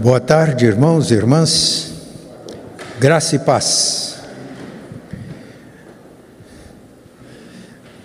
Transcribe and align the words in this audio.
Boa 0.00 0.20
tarde, 0.20 0.64
irmãos 0.64 1.10
e 1.10 1.14
irmãs. 1.14 1.92
Graça 3.00 3.34
e 3.34 3.38
paz. 3.40 4.14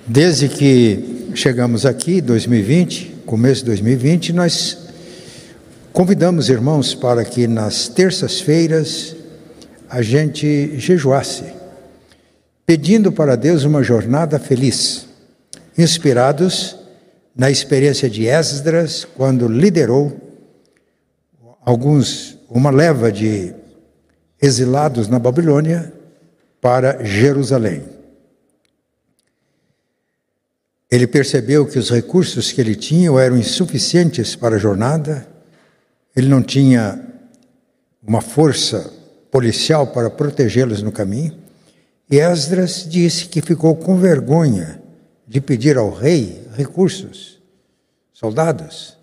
Desde 0.08 0.50
que 0.50 1.30
chegamos 1.36 1.86
aqui, 1.86 2.20
2020, 2.20 3.18
começo 3.28 3.62
de 3.62 3.68
2020, 3.68 4.34
nós 4.34 4.88
convidamos 5.92 6.50
irmãos 6.50 6.96
para 6.96 7.24
que 7.24 7.46
nas 7.46 7.88
terças-feiras 7.90 9.16
a 9.88 10.02
gente 10.02 10.74
jejuasse, 10.80 11.44
pedindo 12.66 13.12
para 13.12 13.36
Deus 13.36 13.66
uma 13.66 13.84
jornada 13.84 14.40
feliz, 14.40 15.06
inspirados 15.78 16.76
na 17.36 17.52
experiência 17.52 18.10
de 18.10 18.26
Esdras, 18.26 19.06
quando 19.16 19.48
liderou 19.48 20.23
alguns, 21.66 22.38
uma 22.50 22.70
leva 22.70 23.12
de 23.12 23.54
exilados 24.42 25.08
na 25.08 25.20
Babilônia 25.20 25.94
para 26.60 27.04
Jerusalém. 27.04 27.84
Ele 30.92 31.08
percebeu 31.08 31.66
que 31.66 31.80
os 31.80 31.90
recursos 31.90 32.52
que 32.52 32.62
ele 32.62 32.76
tinha 32.76 33.10
eram 33.20 33.38
insuficientes 33.38 34.36
para 34.36 34.58
a 34.58 34.60
jornada, 34.60 35.28
ele 36.16 36.28
não 36.28 36.44
tinha 36.44 37.00
uma 38.06 38.22
força 38.22 38.94
policial 39.32 39.88
para 39.88 40.10
protegê-los 40.10 40.84
no 40.84 40.92
caminho, 40.92 41.36
e 42.12 42.20
Esdras 42.20 42.86
disse 42.88 43.26
que 43.26 43.42
ficou 43.42 43.76
com 43.76 43.98
vergonha 43.98 44.80
de 45.28 45.42
pedir 45.42 45.78
ao 45.78 45.90
rei 45.90 46.46
recursos, 46.56 47.42
soldados, 48.12 48.96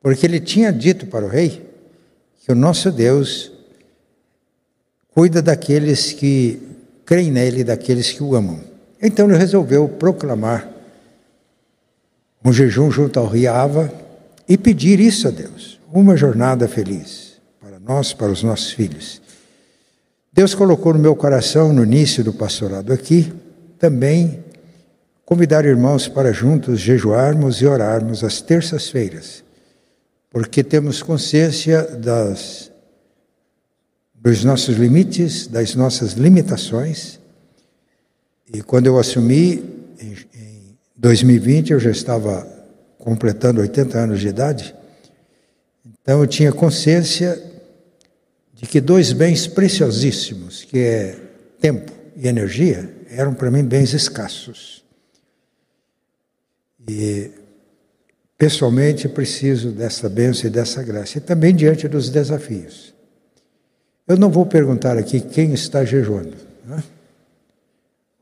porque 0.00 0.26
ele 0.26 0.40
tinha 0.40 0.72
dito 0.72 1.06
para 1.06 1.24
o 1.24 1.28
rei 1.28 1.69
que 2.50 2.52
o 2.52 2.56
nosso 2.56 2.90
Deus 2.90 3.52
cuida 5.14 5.40
daqueles 5.40 6.12
que 6.12 6.60
creem 7.06 7.30
nele, 7.30 7.62
daqueles 7.62 8.10
que 8.10 8.24
o 8.24 8.34
amam. 8.34 8.58
Então 9.00 9.28
ele 9.28 9.38
resolveu 9.38 9.88
proclamar 9.88 10.68
um 12.44 12.52
jejum 12.52 12.90
junto 12.90 13.20
ao 13.20 13.28
rio 13.28 13.52
Ava 13.52 13.92
e 14.48 14.58
pedir 14.58 14.98
isso 14.98 15.28
a 15.28 15.30
Deus, 15.30 15.78
uma 15.92 16.16
jornada 16.16 16.66
feliz 16.66 17.34
para 17.60 17.78
nós, 17.78 18.12
para 18.12 18.32
os 18.32 18.42
nossos 18.42 18.72
filhos. 18.72 19.22
Deus 20.32 20.52
colocou 20.52 20.92
no 20.92 20.98
meu 20.98 21.14
coração, 21.14 21.72
no 21.72 21.84
início 21.84 22.24
do 22.24 22.32
pastorado 22.32 22.92
aqui, 22.92 23.32
também 23.78 24.42
convidar 25.24 25.64
irmãos 25.64 26.08
para 26.08 26.32
juntos 26.32 26.80
jejuarmos 26.80 27.62
e 27.62 27.66
orarmos 27.66 28.24
às 28.24 28.40
terças-feiras 28.40 29.44
porque 30.30 30.62
temos 30.62 31.02
consciência 31.02 31.82
das, 31.82 32.70
dos 34.14 34.44
nossos 34.44 34.76
limites, 34.76 35.48
das 35.48 35.74
nossas 35.74 36.12
limitações. 36.12 37.18
E 38.52 38.62
quando 38.62 38.86
eu 38.86 38.98
assumi, 38.98 39.64
em, 40.00 40.16
em 40.34 40.78
2020, 40.96 41.72
eu 41.72 41.80
já 41.80 41.90
estava 41.90 42.46
completando 42.96 43.60
80 43.60 43.98
anos 43.98 44.20
de 44.20 44.28
idade, 44.28 44.74
então 45.84 46.20
eu 46.20 46.26
tinha 46.26 46.52
consciência 46.52 47.42
de 48.54 48.66
que 48.66 48.80
dois 48.80 49.12
bens 49.12 49.46
preciosíssimos, 49.46 50.64
que 50.64 50.78
é 50.78 51.18
tempo 51.58 51.90
e 52.14 52.28
energia, 52.28 52.88
eram 53.10 53.34
para 53.34 53.50
mim 53.50 53.64
bens 53.64 53.94
escassos. 53.94 54.84
E 56.86 57.30
Pessoalmente, 58.40 59.06
preciso 59.06 59.70
dessa 59.70 60.08
bênção 60.08 60.48
e 60.48 60.50
dessa 60.50 60.82
graça, 60.82 61.18
e 61.18 61.20
também 61.20 61.54
diante 61.54 61.86
dos 61.86 62.08
desafios. 62.08 62.94
Eu 64.08 64.16
não 64.16 64.30
vou 64.30 64.46
perguntar 64.46 64.96
aqui 64.96 65.20
quem 65.20 65.52
está 65.52 65.84
jejuando. 65.84 66.32
Né? 66.64 66.82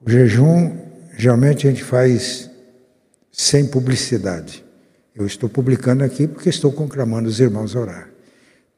O 0.05 0.11
jejum, 0.11 0.77
geralmente, 1.17 1.69
a 1.69 1.71
gente 1.71 1.85
faz 1.85 2.51
sem 3.31 3.65
publicidade. 3.65 4.65
Eu 5.15 5.25
estou 5.25 5.49
publicando 5.49 6.03
aqui 6.03 6.27
porque 6.27 6.49
estou 6.49 6.73
conclamando 6.73 7.29
os 7.29 7.39
irmãos 7.39 7.77
a 7.77 7.81
orar. 7.81 8.11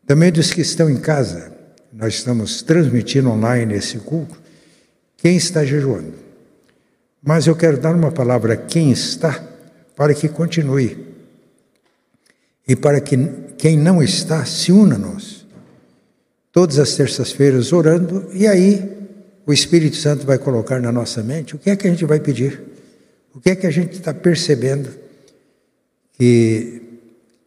Também 0.06 0.30
dos 0.30 0.52
que 0.52 0.60
estão 0.60 0.90
em 0.90 1.00
casa, 1.00 1.50
nós 1.90 2.16
estamos 2.16 2.60
transmitindo 2.60 3.30
online 3.30 3.72
esse 3.72 3.96
culto. 3.96 4.38
Quem 5.16 5.38
está 5.38 5.64
jejuando? 5.64 6.12
Mas 7.22 7.46
eu 7.46 7.56
quero 7.56 7.78
dar 7.78 7.94
uma 7.94 8.12
palavra 8.12 8.52
a 8.52 8.56
quem 8.58 8.92
está, 8.92 9.42
para 9.96 10.12
que 10.12 10.28
continue 10.28 11.08
e 12.70 12.76
para 12.76 13.00
que 13.00 13.16
quem 13.58 13.76
não 13.76 14.00
está 14.00 14.44
se 14.44 14.70
una 14.70 14.94
a 14.94 14.98
nós. 14.98 15.44
Todas 16.52 16.78
as 16.78 16.94
terças-feiras 16.94 17.72
orando, 17.72 18.28
e 18.32 18.46
aí 18.46 18.88
o 19.44 19.52
Espírito 19.52 19.96
Santo 19.96 20.24
vai 20.24 20.38
colocar 20.38 20.80
na 20.80 20.92
nossa 20.92 21.20
mente 21.20 21.56
o 21.56 21.58
que 21.58 21.68
é 21.68 21.74
que 21.74 21.88
a 21.88 21.90
gente 21.90 22.04
vai 22.04 22.20
pedir, 22.20 22.62
o 23.34 23.40
que 23.40 23.50
é 23.50 23.56
que 23.56 23.66
a 23.66 23.72
gente 23.72 23.94
está 23.94 24.14
percebendo 24.14 24.88
que 26.16 26.80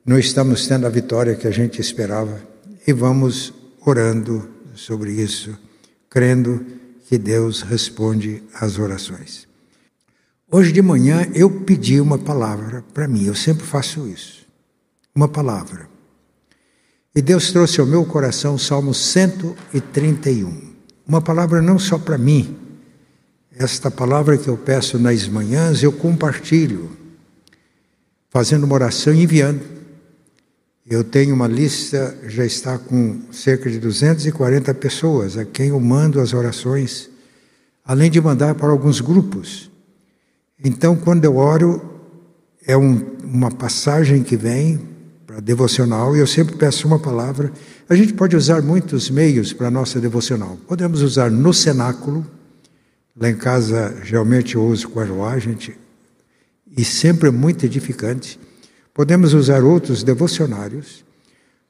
não 0.06 0.20
estamos 0.20 0.68
tendo 0.68 0.86
a 0.86 0.90
vitória 0.90 1.36
que 1.36 1.48
a 1.48 1.52
gente 1.52 1.80
esperava, 1.80 2.42
e 2.86 2.92
vamos 2.92 3.54
orando 3.86 4.50
sobre 4.76 5.14
isso, 5.14 5.58
crendo 6.10 6.66
que 7.08 7.18
Deus 7.18 7.62
responde 7.62 8.44
às 8.54 8.78
orações. 8.78 9.48
Hoje 10.52 10.74
de 10.74 10.82
manhã 10.82 11.26
eu 11.34 11.50
pedi 11.50 12.02
uma 12.02 12.18
palavra 12.18 12.84
para 12.94 13.08
mim, 13.08 13.26
eu 13.26 13.36
sempre 13.36 13.66
faço 13.66 14.06
isso 14.06 14.43
uma 15.16 15.28
palavra. 15.28 15.88
E 17.16 17.22
Deus 17.22 17.52
trouxe 17.52 17.80
ao 17.80 17.86
meu 17.86 18.04
coração 18.06 18.56
o 18.56 18.60
Salmo 18.60 18.94
131. 18.94 20.74
Uma 21.08 21.22
palavra 21.22 21.62
não 21.62 21.78
só 21.78 22.00
para 22.00 22.18
mim. 22.18 22.58
Esta 23.56 23.92
palavra 23.92 24.36
que 24.36 24.48
eu 24.48 24.58
peço 24.58 24.98
nas 24.98 25.28
manhãs, 25.28 25.84
eu 25.84 25.92
compartilho, 25.92 26.90
fazendo 28.32 28.64
uma 28.64 28.74
oração 28.74 29.14
e 29.14 29.22
enviando. 29.22 29.62
Eu 30.88 31.04
tenho 31.04 31.36
uma 31.36 31.48
lista, 31.48 32.18
já 32.28 32.44
está 32.44 32.80
com 32.80 33.22
cerca 33.32 33.70
de 33.70 33.80
240 33.80 34.74
pessoas 34.74 35.38
a 35.38 35.46
quem 35.46 35.68
eu 35.68 35.80
mando 35.80 36.20
as 36.20 36.34
orações, 36.34 37.10
além 37.86 38.10
de 38.10 38.20
mandar 38.20 38.56
para 38.56 38.70
alguns 38.70 39.00
grupos. 39.00 39.70
Então, 40.64 40.96
quando 40.96 41.26
eu 41.26 41.38
oro, 41.38 42.02
é 42.66 42.76
um, 42.76 43.18
uma 43.24 43.52
passagem 43.52 44.24
que 44.24 44.36
vem 44.36 44.93
para 45.34 45.42
devocional, 45.42 46.16
e 46.16 46.20
eu 46.20 46.28
sempre 46.28 46.56
peço 46.56 46.88
uma 46.88 47.00
palavra. 47.00 47.52
A 47.90 47.96
gente 47.96 48.14
pode 48.14 48.36
usar 48.36 48.62
muitos 48.62 49.10
meios 49.10 49.52
para 49.52 49.68
a 49.68 49.72
nossa 49.72 50.00
devocional. 50.00 50.58
Podemos 50.68 51.02
usar 51.02 51.32
no 51.32 51.52
cenáculo, 51.52 52.26
lá 53.20 53.30
em 53.30 53.36
casa 53.36 53.98
geralmente 54.04 54.56
eu 54.56 54.64
uso 54.64 54.92
a 55.24 55.40
gente, 55.40 55.76
e 56.78 56.86
sempre 56.86 57.30
é 57.30 57.32
muito 57.32 57.66
edificante. 57.66 58.40
Podemos 58.94 59.34
usar 59.34 59.64
outros 59.64 60.04
devocionários, 60.04 61.04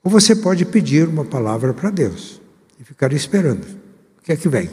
ou 0.03 0.11
você 0.11 0.35
pode 0.35 0.65
pedir 0.65 1.07
uma 1.07 1.23
palavra 1.23 1.73
para 1.73 1.89
Deus 1.89 2.41
e 2.77 2.83
ficar 2.83 3.13
esperando. 3.13 3.63
O 4.19 4.23
que 4.23 4.33
é 4.33 4.35
que 4.35 4.49
vem? 4.49 4.69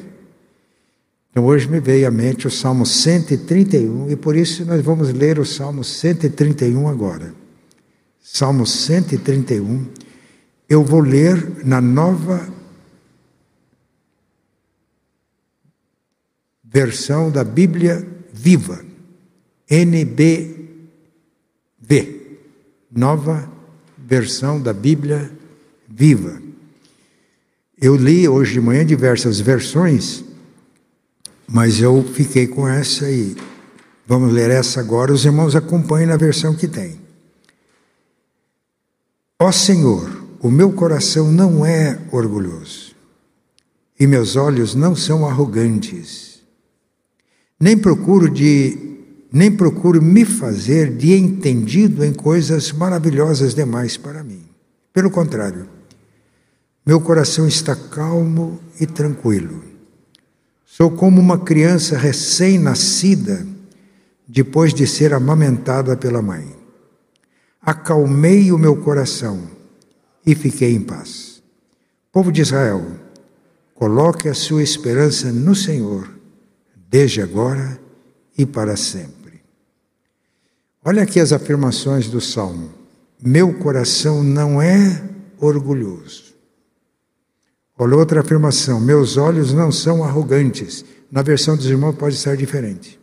Então 1.31 1.45
hoje 1.45 1.69
me 1.69 1.79
veio 1.79 2.09
à 2.09 2.11
mente 2.11 2.49
o 2.49 2.51
Salmo 2.51 2.85
131 2.85 4.11
e 4.11 4.17
por 4.17 4.35
isso 4.35 4.65
nós 4.65 4.83
vamos 4.83 5.13
ler 5.13 5.39
o 5.39 5.47
Salmo 5.47 5.85
131 5.85 6.89
agora. 6.89 7.33
Salmo 8.23 8.67
131, 8.67 9.87
eu 10.69 10.85
vou 10.85 11.01
ler 11.01 11.65
na 11.65 11.81
nova 11.81 12.49
versão 16.63 17.31
da 17.31 17.43
Bíblia 17.43 18.07
Viva, 18.33 18.85
NBV, 19.69 20.59
nova 22.91 23.51
versão 23.99 24.61
da 24.61 24.75
Bíblia 24.75 25.31
Viva. 25.89 26.41
Eu 27.81 27.97
li 27.97 28.29
hoje 28.29 28.53
de 28.53 28.61
manhã 28.61 28.85
diversas 28.85 29.41
versões, 29.41 30.23
mas 31.49 31.81
eu 31.81 32.05
fiquei 32.05 32.47
com 32.47 32.69
essa 32.69 33.11
e 33.11 33.35
vamos 34.07 34.31
ler 34.31 34.51
essa 34.51 34.79
agora. 34.79 35.11
Os 35.11 35.25
irmãos 35.25 35.57
acompanhem 35.57 36.07
na 36.07 36.19
versão 36.19 36.55
que 36.55 36.69
tem. 36.69 37.10
Ó 39.43 39.51
Senhor, 39.51 40.23
o 40.39 40.51
meu 40.51 40.71
coração 40.71 41.33
não 41.33 41.65
é 41.65 41.99
orgulhoso 42.13 42.95
e 43.99 44.07
meus 44.07 44.37
olhos 44.37 44.75
não 44.75 44.95
são 44.95 45.27
arrogantes. 45.27 46.41
Nem 47.59 47.79
procuro 47.79 48.29
de 48.29 48.99
nem 49.33 49.51
procuro 49.51 50.03
me 50.03 50.27
fazer 50.27 50.95
de 50.95 51.15
entendido 51.15 52.05
em 52.05 52.13
coisas 52.13 52.71
maravilhosas 52.71 53.55
demais 53.55 53.97
para 53.97 54.23
mim. 54.23 54.43
Pelo 54.93 55.11
contrário, 55.11 55.67
meu 56.85 57.01
coração 57.01 57.49
está 57.49 57.75
calmo 57.75 58.61
e 58.79 58.85
tranquilo. 58.85 59.65
Sou 60.67 60.91
como 60.91 61.19
uma 61.19 61.39
criança 61.39 61.97
recém-nascida 61.97 63.47
depois 64.29 64.75
de 64.75 64.87
ser 64.87 65.15
amamentada 65.15 65.97
pela 65.97 66.21
mãe 66.21 66.60
acalmei 67.61 68.53
o 68.53 68.59
meu 68.59 68.77
coração 68.77 69.43
e 70.25 70.35
fiquei 70.35 70.75
em 70.75 70.81
paz. 70.81 71.43
Povo 72.13 72.33
de 72.33 72.43
Israel, 72.43 72.85
coloque 73.75 74.29
a 74.29 74.35
sua 74.35 74.63
esperança 74.63 75.33
no 75.33 75.55
Senhor, 75.55 76.09
desde 76.89 77.23
agora 77.23 77.81
e 78.37 78.45
para 78.45 78.77
sempre. 78.77 79.43
Olha 80.85 81.03
aqui 81.03 81.21
as 81.21 81.33
afirmações 81.33 82.09
do 82.09 82.21
Salmo. 82.21 82.71
Meu 83.23 83.59
coração 83.59 84.23
não 84.23 84.61
é 84.61 85.03
orgulhoso. 85.39 86.35
Olha 87.79 87.97
outra 87.97 88.21
afirmação. 88.21 88.79
Meus 88.79 89.17
olhos 89.17 89.55
não 89.55 89.73
são 89.73 90.05
arrogantes. 90.05 90.85
Na 91.11 91.23
versão 91.23 91.57
dos 91.57 91.65
irmãos 91.67 91.97
pode 91.97 92.15
estar 92.15 92.37
diferente. 92.37 93.00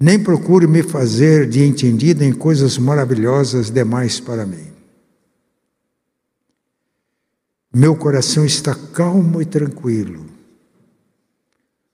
Nem 0.00 0.18
procure 0.18 0.66
me 0.66 0.82
fazer 0.82 1.48
de 1.48 1.64
entendido 1.64 2.24
em 2.24 2.32
coisas 2.32 2.76
maravilhosas 2.78 3.70
demais 3.70 4.18
para 4.18 4.44
mim. 4.44 4.72
Meu 7.72 7.96
coração 7.96 8.44
está 8.44 8.74
calmo 8.74 9.40
e 9.40 9.44
tranquilo. 9.44 10.26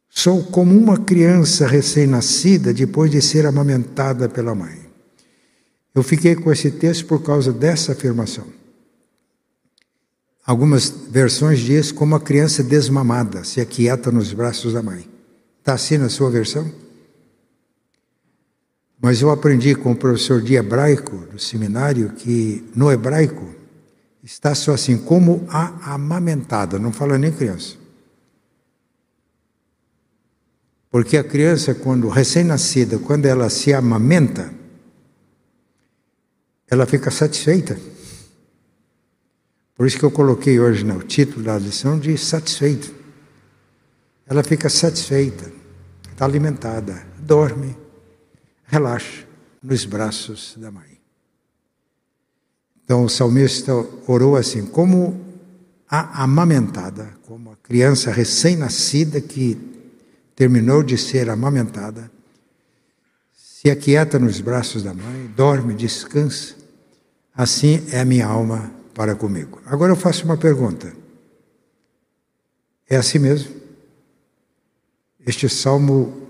Sou 0.08 0.44
como 0.44 0.76
uma 0.76 0.98
criança 0.98 1.66
recém-nascida 1.66 2.74
depois 2.74 3.10
de 3.10 3.22
ser 3.22 3.46
amamentada 3.46 4.28
pela 4.28 4.54
mãe. 4.54 4.78
Eu 5.94 6.02
fiquei 6.02 6.34
com 6.34 6.52
esse 6.52 6.70
texto 6.70 7.06
por 7.06 7.22
causa 7.22 7.52
dessa 7.52 7.92
afirmação. 7.92 8.46
Algumas 10.44 10.90
versões 11.10 11.60
diz 11.60 11.92
como 11.92 12.14
a 12.14 12.20
criança 12.20 12.62
desmamada 12.62 13.44
se 13.44 13.60
aquieta 13.60 14.10
nos 14.10 14.32
braços 14.32 14.72
da 14.72 14.82
mãe. 14.82 15.08
Está 15.60 15.74
assim 15.74 15.96
na 15.96 16.08
sua 16.08 16.30
versão? 16.30 16.70
Mas 19.00 19.22
eu 19.22 19.30
aprendi 19.30 19.74
com 19.74 19.92
o 19.92 19.96
professor 19.96 20.42
de 20.42 20.54
hebraico 20.54 21.16
do 21.32 21.38
seminário 21.38 22.10
que 22.10 22.68
no 22.76 22.92
hebraico 22.92 23.48
está 24.22 24.54
só 24.54 24.74
assim 24.74 24.98
como 24.98 25.46
a 25.48 25.94
amamentada, 25.94 26.78
não 26.78 26.92
fala 26.92 27.16
nem 27.16 27.32
criança. 27.32 27.76
Porque 30.90 31.16
a 31.16 31.24
criança, 31.24 31.74
quando 31.74 32.08
recém-nascida, 32.08 32.98
quando 32.98 33.24
ela 33.24 33.48
se 33.48 33.72
amamenta, 33.72 34.52
ela 36.68 36.84
fica 36.84 37.10
satisfeita. 37.10 37.78
Por 39.76 39.86
isso 39.86 39.98
que 39.98 40.04
eu 40.04 40.10
coloquei 40.10 40.60
hoje 40.60 40.84
no 40.84 41.02
título 41.02 41.44
da 41.44 41.56
lição 41.56 41.98
de 41.98 42.18
satisfeito. 42.18 42.92
Ela 44.26 44.42
fica 44.42 44.68
satisfeita, 44.68 45.50
está 46.12 46.24
alimentada, 46.24 47.06
dorme, 47.18 47.74
relaxa 48.70 49.26
nos 49.62 49.84
braços 49.84 50.54
da 50.56 50.70
mãe. 50.70 50.98
Então 52.84 53.04
o 53.04 53.08
salmista 53.08 53.72
orou 54.06 54.36
assim, 54.36 54.64
como 54.64 55.20
a 55.88 56.22
amamentada, 56.22 57.10
como 57.26 57.52
a 57.52 57.56
criança 57.56 58.10
recém-nascida 58.10 59.20
que 59.20 59.58
terminou 60.34 60.82
de 60.82 60.96
ser 60.96 61.28
amamentada, 61.28 62.10
se 63.34 63.70
aquieta 63.70 64.18
nos 64.18 64.40
braços 64.40 64.82
da 64.82 64.94
mãe, 64.94 65.26
dorme, 65.36 65.74
descansa, 65.74 66.60
Assim 67.40 67.86
é 67.90 68.00
a 68.00 68.04
minha 68.04 68.26
alma 68.26 68.70
para 68.92 69.14
comigo. 69.14 69.62
Agora 69.64 69.92
eu 69.92 69.96
faço 69.96 70.26
uma 70.26 70.36
pergunta. 70.36 70.92
É 72.86 72.96
assim 72.96 73.18
mesmo? 73.18 73.54
Este 75.26 75.48
salmo 75.48 76.28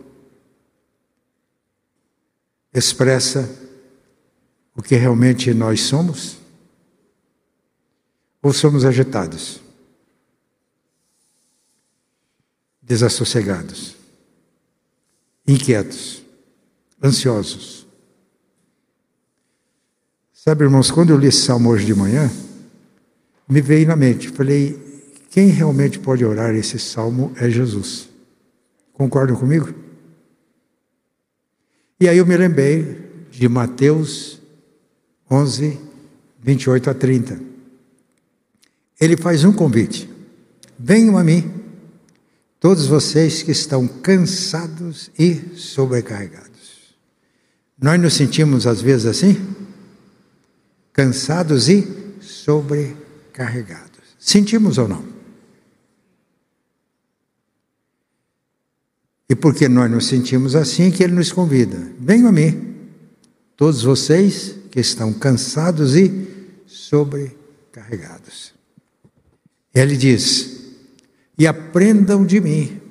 expressa 2.72 3.48
o 4.74 4.82
que 4.82 4.94
realmente 4.96 5.52
nós 5.52 5.82
somos? 5.82 6.38
Ou 8.42 8.52
somos 8.52 8.84
agitados, 8.84 9.60
desassossegados, 12.80 13.94
inquietos, 15.46 16.22
ansiosos? 17.02 17.86
Sabe, 20.32 20.64
irmãos, 20.64 20.90
quando 20.90 21.10
eu 21.10 21.18
li 21.18 21.26
esse 21.26 21.42
salmo 21.42 21.68
hoje 21.68 21.84
de 21.84 21.94
manhã, 21.94 22.30
me 23.46 23.60
veio 23.60 23.86
na 23.86 23.96
mente, 23.96 24.30
falei, 24.30 24.74
quem 25.30 25.48
realmente 25.48 25.98
pode 25.98 26.24
orar 26.24 26.54
esse 26.54 26.78
salmo 26.78 27.32
é 27.36 27.50
Jesus. 27.50 28.08
Concordam 28.94 29.36
comigo? 29.36 29.74
E 32.00 32.08
aí 32.08 32.18
eu 32.18 32.26
me 32.26 32.36
lembrei 32.36 32.98
de 33.30 33.48
Mateus 33.48 34.40
11, 35.30 35.78
28 36.42 36.90
a 36.90 36.94
30. 36.94 37.40
Ele 39.00 39.16
faz 39.16 39.44
um 39.44 39.52
convite: 39.52 40.08
venham 40.78 41.18
a 41.18 41.22
mim, 41.22 41.52
todos 42.58 42.86
vocês 42.86 43.42
que 43.42 43.50
estão 43.50 43.86
cansados 43.86 45.10
e 45.18 45.56
sobrecarregados. 45.56 46.50
Nós 47.80 48.00
nos 48.00 48.14
sentimos 48.14 48.66
às 48.66 48.80
vezes 48.80 49.06
assim? 49.06 49.60
cansados 50.92 51.68
e 51.68 51.86
sobrecarregados. 52.20 53.90
Sentimos 54.18 54.76
ou 54.76 54.86
não? 54.86 55.02
E 59.30 59.36
porque 59.36 59.68
nós 59.68 59.88
nos 59.88 60.06
sentimos 60.08 60.56
assim, 60.56 60.90
que 60.90 61.04
Ele 61.04 61.14
nos 61.14 61.30
convida: 61.30 61.78
venham 62.00 62.26
a 62.26 62.32
mim, 62.32 62.90
todos 63.56 63.84
vocês 63.84 64.56
que 64.72 64.80
estão 64.80 65.12
cansados 65.12 65.94
e 65.94 66.26
sobrecarregados. 66.66 68.52
Ele 69.72 69.96
diz: 69.96 70.74
e 71.38 71.46
aprendam 71.46 72.26
de 72.26 72.40
mim, 72.40 72.82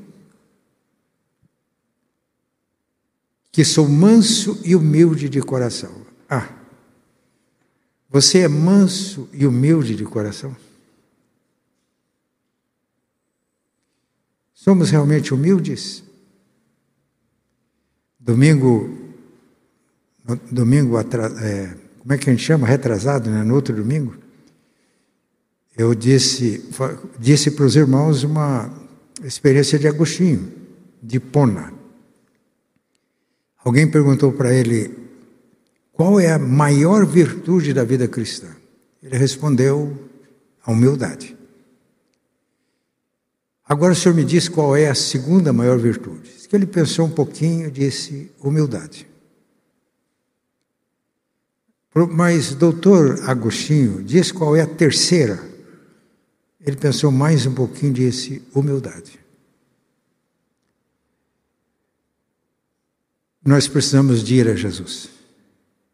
que 3.51 3.65
sou 3.65 3.89
manso 3.89 4.61
e 4.63 4.77
humilde 4.77 5.27
de 5.27 5.41
coração. 5.41 6.05
Ah, 6.29 6.47
você 8.09 8.39
é 8.39 8.47
manso 8.47 9.27
e 9.33 9.45
humilde 9.45 9.93
de 9.93 10.05
coração? 10.05 10.55
Somos 14.53 14.89
realmente 14.89 15.33
humildes? 15.33 16.07
Domingo, 18.19 18.89
domingo 20.51 20.99
é, 20.99 21.75
como 21.99 22.13
é 22.13 22.17
que 22.17 22.29
a 22.29 22.33
gente 22.33 22.43
chama? 22.43 22.67
Retrasado, 22.67 23.29
né? 23.29 23.43
No 23.43 23.55
outro 23.55 23.75
domingo, 23.75 24.15
eu 25.77 25.95
disse, 25.95 26.69
disse 27.17 27.51
para 27.51 27.65
os 27.65 27.75
irmãos 27.75 28.23
uma 28.23 28.71
experiência 29.23 29.79
de 29.79 29.87
Agostinho, 29.87 30.51
de 31.01 31.19
Pona. 31.19 31.73
Alguém 33.63 33.89
perguntou 33.89 34.31
para 34.31 34.53
ele, 34.53 34.97
qual 35.93 36.19
é 36.19 36.31
a 36.31 36.39
maior 36.39 37.05
virtude 37.05 37.73
da 37.73 37.83
vida 37.83 38.07
cristã? 38.07 38.47
Ele 39.01 39.17
respondeu: 39.17 40.09
a 40.69 40.71
humildade. 40.71 41.35
Agora 43.69 43.93
o 43.93 43.95
senhor 43.95 44.15
me 44.15 44.25
diz 44.25 44.49
qual 44.49 44.75
é 44.75 44.89
a 44.89 44.95
segunda 44.95 45.53
maior 45.53 45.77
virtude. 45.77 46.27
Que 46.49 46.55
ele 46.55 46.65
pensou 46.65 47.05
um 47.05 47.11
pouquinho 47.11 47.67
e 47.67 47.71
disse: 47.71 48.31
humildade. 48.39 49.07
Mas, 51.93 52.55
doutor 52.55 53.19
Agostinho, 53.29 54.03
diz 54.03 54.31
qual 54.31 54.55
é 54.55 54.61
a 54.61 54.67
terceira. 54.67 55.47
Ele 56.59 56.75
pensou 56.75 57.11
mais 57.11 57.45
um 57.45 57.53
pouquinho 57.53 57.91
e 57.91 58.09
disse: 58.09 58.43
humildade. 58.55 59.19
Nós 63.45 63.67
precisamos 63.67 64.23
de 64.23 64.35
ir 64.35 64.47
a 64.47 64.55
Jesus 64.55 65.09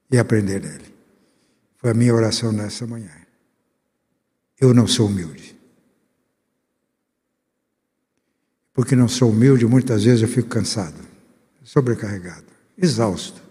e 0.09 0.17
aprender 0.17 0.61
dele. 0.61 0.95
Foi 1.75 1.91
a 1.91 1.93
minha 1.93 2.13
oração 2.13 2.53
nessa 2.53 2.87
manhã. 2.87 3.11
Eu 4.59 4.73
não 4.73 4.87
sou 4.87 5.07
humilde. 5.07 5.54
Porque 8.75 8.95
não 8.95 9.07
sou 9.07 9.31
humilde, 9.31 9.65
muitas 9.65 10.03
vezes 10.03 10.21
eu 10.21 10.27
fico 10.27 10.49
cansado, 10.49 11.01
sobrecarregado, 11.63 12.45
exausto. 12.77 13.41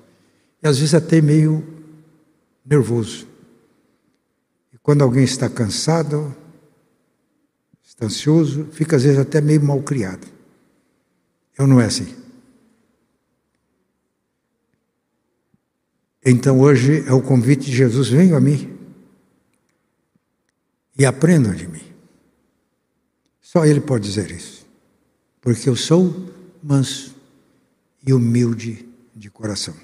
E 0.63 0.69
às 0.69 0.79
vezes 0.79 0.95
até 0.95 1.21
meio 1.21 1.67
nervoso. 2.65 3.27
E 4.73 4.79
quando 4.79 5.03
alguém 5.03 5.25
está 5.25 5.49
cansado, 5.49 6.37
está 7.83 8.05
ansioso, 8.05 8.67
fica 8.67 8.97
às 8.97 9.03
vezes 9.03 9.19
até 9.19 9.41
meio 9.41 9.63
mal 9.63 9.83
criado. 9.83 10.27
Eu 11.57 11.67
não 11.67 11.81
é 11.81 11.87
assim. 11.87 12.15
Então 16.23 16.61
hoje 16.61 17.03
é 17.07 17.13
o 17.13 17.23
convite 17.23 17.65
de 17.65 17.77
Jesus: 17.77 18.09
venham 18.09 18.37
a 18.37 18.41
mim 18.41 18.79
e 20.99 21.07
aprendam 21.07 21.55
de 21.55 21.67
mim. 21.67 21.83
Só 23.41 23.65
Ele 23.65 23.81
pode 23.81 24.05
dizer 24.05 24.31
isso, 24.31 24.64
porque 25.45 25.69
eu 25.69 25.77
sou 25.77 26.33
manso 26.63 27.15
e 28.07 28.15
humilde 28.15 28.89
de 29.15 29.31
coração. 29.31 29.77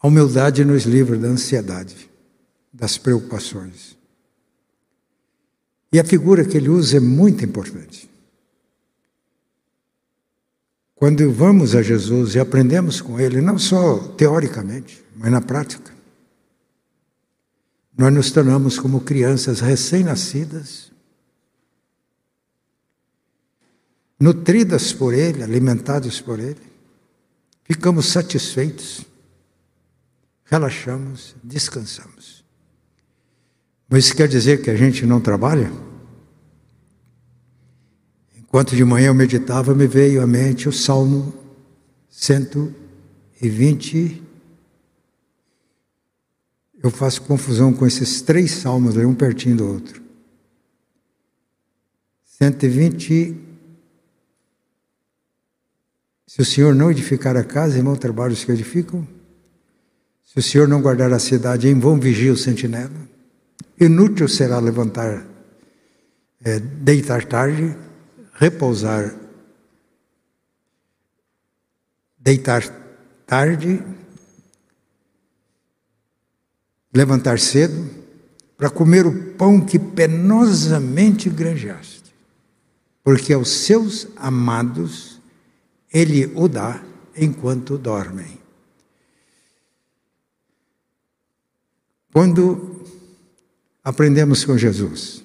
A 0.00 0.06
humildade 0.08 0.64
nos 0.64 0.84
livra 0.84 1.18
da 1.18 1.28
ansiedade, 1.28 2.10
das 2.72 2.96
preocupações. 2.96 3.98
E 5.92 6.00
a 6.00 6.04
figura 6.04 6.42
que 6.42 6.56
ele 6.56 6.70
usa 6.70 6.96
é 6.96 7.00
muito 7.00 7.44
importante. 7.44 8.08
Quando 10.94 11.30
vamos 11.30 11.74
a 11.74 11.82
Jesus 11.82 12.34
e 12.34 12.40
aprendemos 12.40 13.02
com 13.02 13.20
Ele, 13.20 13.42
não 13.42 13.58
só 13.58 13.98
teoricamente, 14.14 15.04
mas 15.14 15.30
na 15.30 15.42
prática, 15.42 15.95
nós 17.96 18.12
nos 18.12 18.30
tornamos 18.30 18.78
como 18.78 19.00
crianças 19.00 19.60
recém-nascidas, 19.60 20.92
nutridas 24.20 24.92
por 24.92 25.14
Ele, 25.14 25.42
alimentadas 25.42 26.20
por 26.20 26.38
Ele, 26.38 26.60
ficamos 27.64 28.04
satisfeitos, 28.06 29.06
relaxamos, 30.44 31.34
descansamos. 31.42 32.44
Mas 33.88 34.06
isso 34.06 34.16
quer 34.16 34.28
dizer 34.28 34.62
que 34.62 34.70
a 34.70 34.76
gente 34.76 35.06
não 35.06 35.20
trabalha? 35.20 35.72
Enquanto 38.36 38.76
de 38.76 38.84
manhã 38.84 39.08
eu 39.08 39.14
meditava, 39.14 39.74
me 39.74 39.86
veio 39.86 40.22
à 40.22 40.26
mente 40.26 40.68
o 40.68 40.72
Salmo 40.72 41.32
120. 42.10 44.25
Eu 46.86 46.90
faço 46.92 47.22
confusão 47.22 47.72
com 47.72 47.84
esses 47.84 48.22
três 48.22 48.52
salmos, 48.52 48.96
um 48.96 49.12
pertinho 49.12 49.56
do 49.56 49.66
outro. 49.66 50.00
120. 52.38 53.36
Se 56.28 56.40
o 56.40 56.44
Senhor 56.44 56.76
não 56.76 56.88
edificar 56.88 57.36
a 57.36 57.42
casa, 57.42 57.76
em 57.76 57.82
vão 57.82 57.96
trabalhar 57.96 58.32
os 58.32 58.44
que 58.44 58.52
edificam. 58.52 59.04
Se 60.24 60.38
o 60.38 60.42
Senhor 60.42 60.68
não 60.68 60.80
guardar 60.80 61.12
a 61.12 61.18
cidade, 61.18 61.66
em 61.66 61.76
vão 61.76 61.98
vigia 61.98 62.32
o 62.32 62.36
sentinela. 62.36 62.94
Inútil 63.80 64.28
será 64.28 64.60
levantar, 64.60 65.26
é, 66.44 66.60
deitar 66.60 67.24
tarde 67.24 67.76
repousar, 68.34 69.12
deitar 72.16 72.62
tarde, 73.26 73.82
levantar 76.96 77.38
cedo, 77.38 77.88
para 78.56 78.70
comer 78.70 79.06
o 79.06 79.32
pão 79.34 79.60
que 79.60 79.78
penosamente 79.78 81.28
granjaste, 81.28 82.14
porque 83.04 83.32
aos 83.32 83.50
seus 83.50 84.08
amados 84.16 85.20
ele 85.92 86.32
o 86.34 86.48
dá 86.48 86.82
enquanto 87.16 87.76
dormem. 87.76 88.38
Quando 92.12 92.82
aprendemos 93.84 94.42
com 94.44 94.56
Jesus 94.56 95.22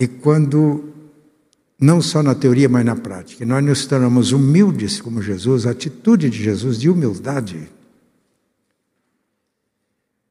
e 0.00 0.08
quando 0.08 0.94
não 1.78 2.00
só 2.02 2.22
na 2.22 2.34
teoria, 2.34 2.68
mas 2.68 2.84
na 2.84 2.96
prática. 2.96 3.44
Nós 3.44 3.62
nos 3.62 3.86
tornamos 3.86 4.32
humildes 4.32 5.00
como 5.00 5.22
Jesus, 5.22 5.66
a 5.66 5.70
atitude 5.70 6.28
de 6.28 6.42
Jesus 6.42 6.78
de 6.78 6.88
humildade. 6.88 7.70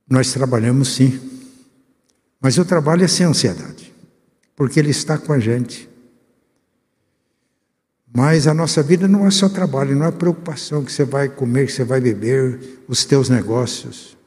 Nós 0.10 0.32
trabalhamos 0.32 0.96
sim, 0.96 1.20
mas 2.40 2.58
o 2.58 2.66
trabalho 2.66 3.04
é 3.04 3.08
sem 3.08 3.26
ansiedade, 3.26 3.94
porque 4.56 4.80
Ele 4.80 4.92
está 4.92 5.18
com 5.18 5.34
a 5.34 5.40
gente. 5.40 5.90
Mas 8.16 8.48
a 8.48 8.54
nossa 8.54 8.82
vida 8.82 9.08
não 9.08 9.28
é 9.28 9.32
só 9.32 9.50
trabalho, 9.50 9.96
não 9.96 10.06
é 10.06 10.12
preocupação 10.12 10.84
que 10.84 10.92
você 10.92 11.04
vai 11.04 11.28
comer, 11.28 11.66
que 11.66 11.74
você 11.74 11.84
vai 11.84 12.00
beber, 12.00 12.82
os 12.88 13.04
teus 13.04 13.30
negócios. 13.30 14.18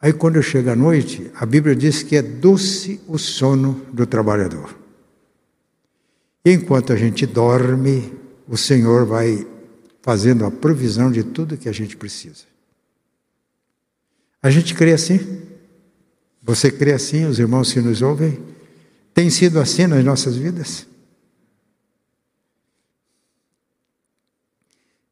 Aí 0.00 0.12
quando 0.12 0.42
chega 0.42 0.72
a 0.72 0.76
noite, 0.76 1.30
a 1.34 1.46
Bíblia 1.46 1.76
diz 1.76 2.02
que 2.02 2.16
é 2.16 2.22
doce 2.22 3.00
o 3.06 3.18
sono 3.18 3.86
do 3.92 4.04
trabalhador. 4.06 4.76
E 6.44 6.50
enquanto 6.50 6.92
a 6.92 6.96
gente 6.96 7.24
dorme, 7.24 8.12
o 8.48 8.56
Senhor 8.56 9.06
vai 9.06 9.46
fazendo 10.00 10.44
a 10.44 10.50
provisão 10.50 11.12
de 11.12 11.22
tudo 11.22 11.56
que 11.56 11.68
a 11.68 11.72
gente 11.72 11.96
precisa. 11.96 12.51
A 14.42 14.50
gente 14.50 14.74
crê 14.74 14.92
assim? 14.92 15.40
Você 16.42 16.70
crê 16.70 16.92
assim, 16.92 17.24
os 17.24 17.38
irmãos 17.38 17.72
que 17.72 17.80
nos 17.80 18.02
ouvem? 18.02 18.40
Tem 19.14 19.30
sido 19.30 19.60
assim 19.60 19.86
nas 19.86 20.04
nossas 20.04 20.36
vidas? 20.36 20.86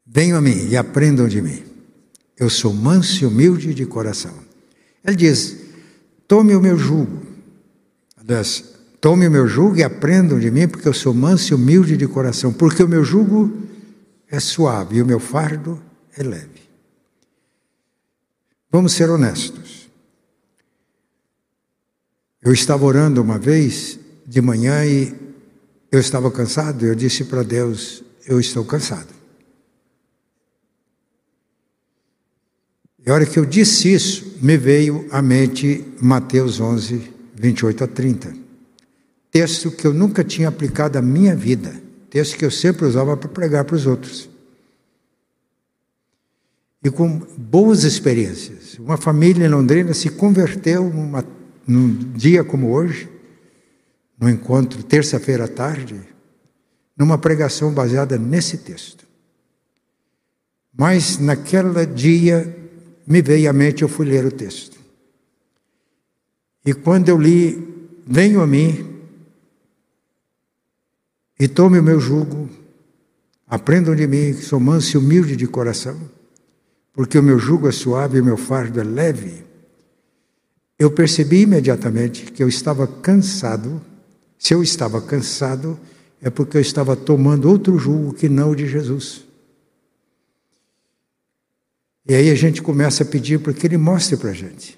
Venham 0.05 0.37
a 0.37 0.41
mim 0.41 0.67
e 0.67 0.75
aprendam 0.75 1.27
de 1.27 1.41
mim. 1.41 1.63
Eu 2.37 2.49
sou 2.49 2.73
manso 2.73 3.23
e 3.23 3.25
humilde 3.25 3.73
de 3.73 3.85
coração. 3.85 4.33
Ele 5.05 5.15
diz: 5.15 5.55
tome 6.27 6.53
o 6.53 6.59
meu 6.59 6.77
jugo. 6.77 7.25
Aliás, 8.17 8.71
Tome 9.01 9.27
o 9.27 9.31
meu 9.31 9.47
jugo 9.47 9.77
e 9.77 9.83
aprendam 9.83 10.39
de 10.39 10.51
mim, 10.51 10.67
porque 10.67 10.87
eu 10.87 10.93
sou 10.93 11.11
manso 11.11 11.51
e 11.51 11.55
humilde 11.55 11.97
de 11.97 12.07
coração, 12.07 12.53
porque 12.53 12.83
o 12.83 12.87
meu 12.87 13.03
jugo 13.03 13.51
é 14.29 14.39
suave 14.39 14.97
e 14.97 15.01
o 15.01 15.05
meu 15.05 15.19
fardo 15.19 15.81
é 16.15 16.21
leve. 16.21 16.61
Vamos 18.71 18.93
ser 18.93 19.09
honestos. 19.09 19.89
Eu 22.41 22.53
estava 22.53 22.85
orando 22.85 23.21
uma 23.21 23.37
vez 23.37 23.99
de 24.25 24.41
manhã 24.41 24.85
e 24.85 25.13
eu 25.91 25.99
estava 25.99 26.31
cansado, 26.31 26.85
eu 26.85 26.95
disse 26.95 27.25
para 27.25 27.43
Deus: 27.43 28.03
Eu 28.25 28.39
estou 28.39 28.63
cansado. 28.63 29.13
E 33.05 33.09
a 33.09 33.13
hora 33.13 33.25
que 33.25 33.37
eu 33.37 33.45
disse 33.45 33.93
isso, 33.93 34.37
me 34.41 34.57
veio 34.57 35.07
à 35.11 35.21
mente 35.21 35.85
Mateus 35.99 36.59
11, 36.59 37.11
28 37.35 37.83
a 37.83 37.87
30 37.87 38.41
texto 39.31 39.71
que 39.71 39.87
eu 39.87 39.93
nunca 39.93 40.23
tinha 40.23 40.49
aplicado 40.49 40.99
à 40.99 41.01
minha 41.01 41.33
vida, 41.35 41.73
texto 42.09 42.37
que 42.37 42.43
eu 42.43 42.51
sempre 42.51 42.85
usava 42.85 43.15
para 43.15 43.29
pregar 43.29 43.63
para 43.63 43.77
os 43.77 43.87
outros. 43.87 44.29
E 46.83 46.89
com 46.89 47.19
boas 47.37 47.83
experiências. 47.83 48.79
Uma 48.79 48.97
família 48.97 49.45
em 49.45 49.49
Londrina 49.49 49.93
se 49.93 50.09
converteu 50.09 50.89
numa, 50.89 51.23
num 51.67 51.93
dia 52.13 52.43
como 52.43 52.71
hoje, 52.71 53.07
no 54.19 54.29
encontro, 54.29 54.83
terça-feira 54.83 55.45
à 55.45 55.47
tarde, 55.47 56.01
numa 56.97 57.17
pregação 57.17 57.71
baseada 57.73 58.17
nesse 58.17 58.59
texto. 58.59 59.07
Mas 60.73 61.17
naquele 61.17 61.85
dia 61.85 62.55
me 63.05 63.21
veio 63.21 63.49
à 63.49 63.53
mente, 63.53 63.81
eu 63.81 63.89
fui 63.89 64.05
ler 64.05 64.25
o 64.25 64.31
texto. 64.31 64.79
E 66.65 66.73
quando 66.73 67.09
eu 67.09 67.17
li, 67.17 67.91
venho 68.05 68.41
a 68.41 68.47
mim 68.47 68.87
e 71.39 71.47
tome 71.47 71.79
o 71.79 71.83
meu 71.83 71.99
jugo, 71.99 72.49
aprendam 73.47 73.95
de 73.95 74.05
mim, 74.05 74.33
que 74.33 74.43
sou 74.43 74.59
manso 74.59 74.95
e 74.95 74.99
humilde 74.99 75.35
de 75.35 75.47
coração, 75.47 75.99
porque 76.93 77.17
o 77.17 77.23
meu 77.23 77.39
jugo 77.39 77.67
é 77.67 77.71
suave 77.71 78.17
e 78.17 78.21
o 78.21 78.25
meu 78.25 78.37
fardo 78.37 78.79
é 78.79 78.83
leve. 78.83 79.43
Eu 80.77 80.91
percebi 80.91 81.41
imediatamente 81.41 82.31
que 82.31 82.43
eu 82.43 82.49
estava 82.49 82.87
cansado. 82.87 83.81
Se 84.37 84.53
eu 84.53 84.63
estava 84.63 85.01
cansado, 85.01 85.79
é 86.21 86.29
porque 86.29 86.57
eu 86.57 86.61
estava 86.61 86.95
tomando 86.95 87.49
outro 87.49 87.77
jugo 87.77 88.13
que 88.13 88.27
não 88.27 88.51
o 88.51 88.55
de 88.55 88.67
Jesus. 88.67 89.25
E 92.07 92.15
aí 92.15 92.29
a 92.29 92.35
gente 92.35 92.61
começa 92.61 93.03
a 93.03 93.05
pedir 93.05 93.39
para 93.39 93.53
que 93.53 93.67
ele 93.67 93.77
mostre 93.77 94.17
para 94.17 94.31
a 94.31 94.33
gente. 94.33 94.77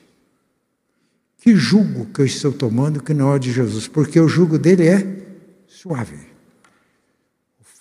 Que 1.38 1.56
jugo 1.56 2.06
que 2.08 2.22
eu 2.22 2.26
estou 2.26 2.52
tomando 2.52 3.02
que 3.02 3.14
não 3.14 3.32
é 3.32 3.36
o 3.36 3.40
de 3.40 3.52
Jesus? 3.52 3.88
Porque 3.88 4.20
o 4.20 4.28
jugo 4.28 4.60
dele 4.60 4.88
é 4.88 5.26
suave 5.68 6.34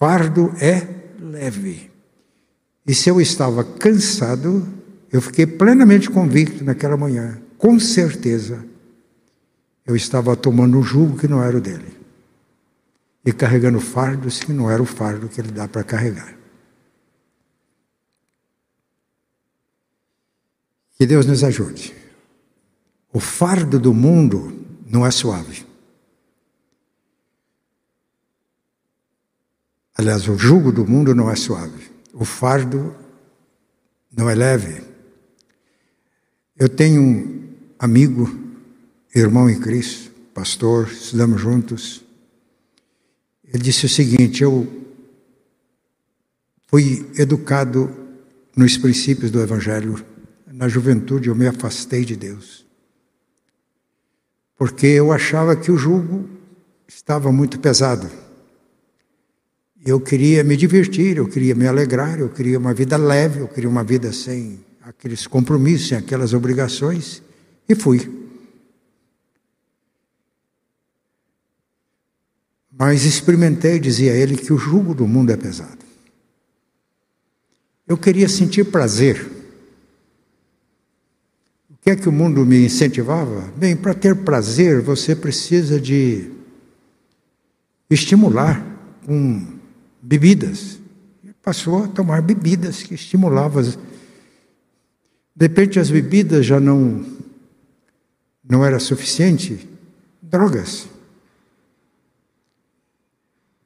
fardo 0.03 0.53
é 0.61 0.85
leve. 1.21 1.92
E 2.87 2.95
se 2.95 3.09
eu 3.09 3.21
estava 3.21 3.63
cansado, 3.63 4.67
eu 5.13 5.21
fiquei 5.21 5.47
plenamente 5.47 6.11
convicto 6.11 6.65
naquela 6.65 6.97
manhã, 6.97 7.41
com 7.57 7.79
certeza, 7.79 8.65
eu 9.87 9.95
estava 9.95 10.35
tomando 10.37 10.79
um 10.79 10.83
jugo 10.83 11.17
que 11.17 11.29
não 11.29 11.43
era 11.43 11.57
o 11.57 11.61
dele. 11.61 11.97
E 13.25 13.33
carregando 13.33 13.81
fardos 13.81 14.41
que 14.41 14.53
não 14.53 14.69
era 14.69 14.83
o 14.83 14.87
fardo 14.87 15.29
que 15.29 15.41
ele 15.41 15.53
dá 15.53 15.69
para 15.69 15.85
carregar. 15.85 16.37
Que 20.97 21.07
Deus 21.07 21.27
nos 21.27 21.45
ajude. 21.45 21.95
O 23.13 23.21
fardo 23.21 23.79
do 23.79 23.93
mundo 23.93 24.65
não 24.87 25.07
é 25.07 25.11
suave. 25.11 25.67
Aliás, 29.95 30.27
o 30.27 30.37
jugo 30.37 30.73
do 30.73 30.87
mundo 30.87 31.15
não 31.15 31.31
é 31.31 31.37
suave, 31.37 31.92
o 32.13 32.25
fardo 32.25 32.95
não 34.15 34.29
é 34.29 34.35
leve. 34.35 34.83
Eu 36.57 36.69
tenho 36.69 37.01
um 37.01 37.49
amigo, 37.79 38.31
irmão 39.15 39.49
em 39.49 39.59
Cristo, 39.59 40.11
pastor, 40.35 40.89
estudamos 40.89 41.41
juntos. 41.41 42.05
Ele 43.45 43.63
disse 43.63 43.87
o 43.87 43.89
seguinte: 43.89 44.43
eu 44.43 44.67
fui 46.69 47.11
educado 47.19 47.95
nos 48.57 48.77
princípios 48.77 49.31
do 49.31 49.41
Evangelho. 49.41 50.05
Na 50.47 50.69
juventude 50.69 51.29
eu 51.29 51.35
me 51.35 51.47
afastei 51.47 52.05
de 52.05 52.15
Deus. 52.15 52.67
Porque 54.57 54.87
eu 54.87 55.11
achava 55.11 55.57
que 55.57 55.73
o 55.73 55.79
jugo 55.79 56.29
estava 56.87 57.33
muito 57.33 57.59
pesado. 57.59 58.09
Eu 59.85 60.01
queria 60.01 60.45
me 60.45 60.57
divertir, 60.57 61.17
eu 61.17 61.27
queria 61.27 61.57
me 61.57 61.67
alegrar, 61.67 62.21
eu 62.21 62.29
queria 62.29 62.57
uma 62.57 62.73
vida 62.73 62.97
leve, 62.97 63.41
eu 63.41 63.49
queria 63.49 63.69
uma 63.69 63.83
vida 63.83 64.13
sem 64.13 64.65
aqueles 64.81 65.27
compromissos, 65.27 65.89
sem 65.89 65.99
aquelas 65.99 66.33
obrigações, 66.33 67.21
e 67.69 67.75
fui. 67.75 68.09
Mas 72.71 73.05
experimentei, 73.05 73.81
dizia 73.81 74.13
ele, 74.13 74.37
que 74.37 74.53
o 74.53 74.59
jugo 74.59 74.95
do 74.95 75.07
mundo 75.07 75.31
é 75.31 75.37
pesado. 75.37 75.85
Eu 77.87 77.99
queria 77.99 78.29
sentir 78.29 78.65
prazer. 78.65 79.29
O 81.69 81.77
que 81.83 81.91
é 81.91 81.97
que 81.97 82.09
o 82.09 82.13
mundo 82.13 82.47
me 82.47 82.65
incentivava? 82.65 83.53
Bem, 83.57 83.77
para 83.77 83.95
ter 83.95 84.15
prazer, 84.15 84.81
você 84.81 85.17
precisa 85.17 85.81
de 85.81 86.31
estimular 87.91 88.65
com 89.05 89.61
bebidas. 90.03 90.81
Passou 91.41 91.85
a 91.85 91.89
tomar 91.89 92.21
bebidas 92.21 92.83
que 92.83 92.95
estimulavam. 92.95 93.63
De 93.63 93.77
repente, 95.47 95.79
as 95.79 95.91
bebidas 95.91 96.45
já 96.45 96.59
não, 96.59 97.07
não 98.45 98.65
era 98.65 98.81
suficiente. 98.81 99.69
Drogas. 100.21 100.89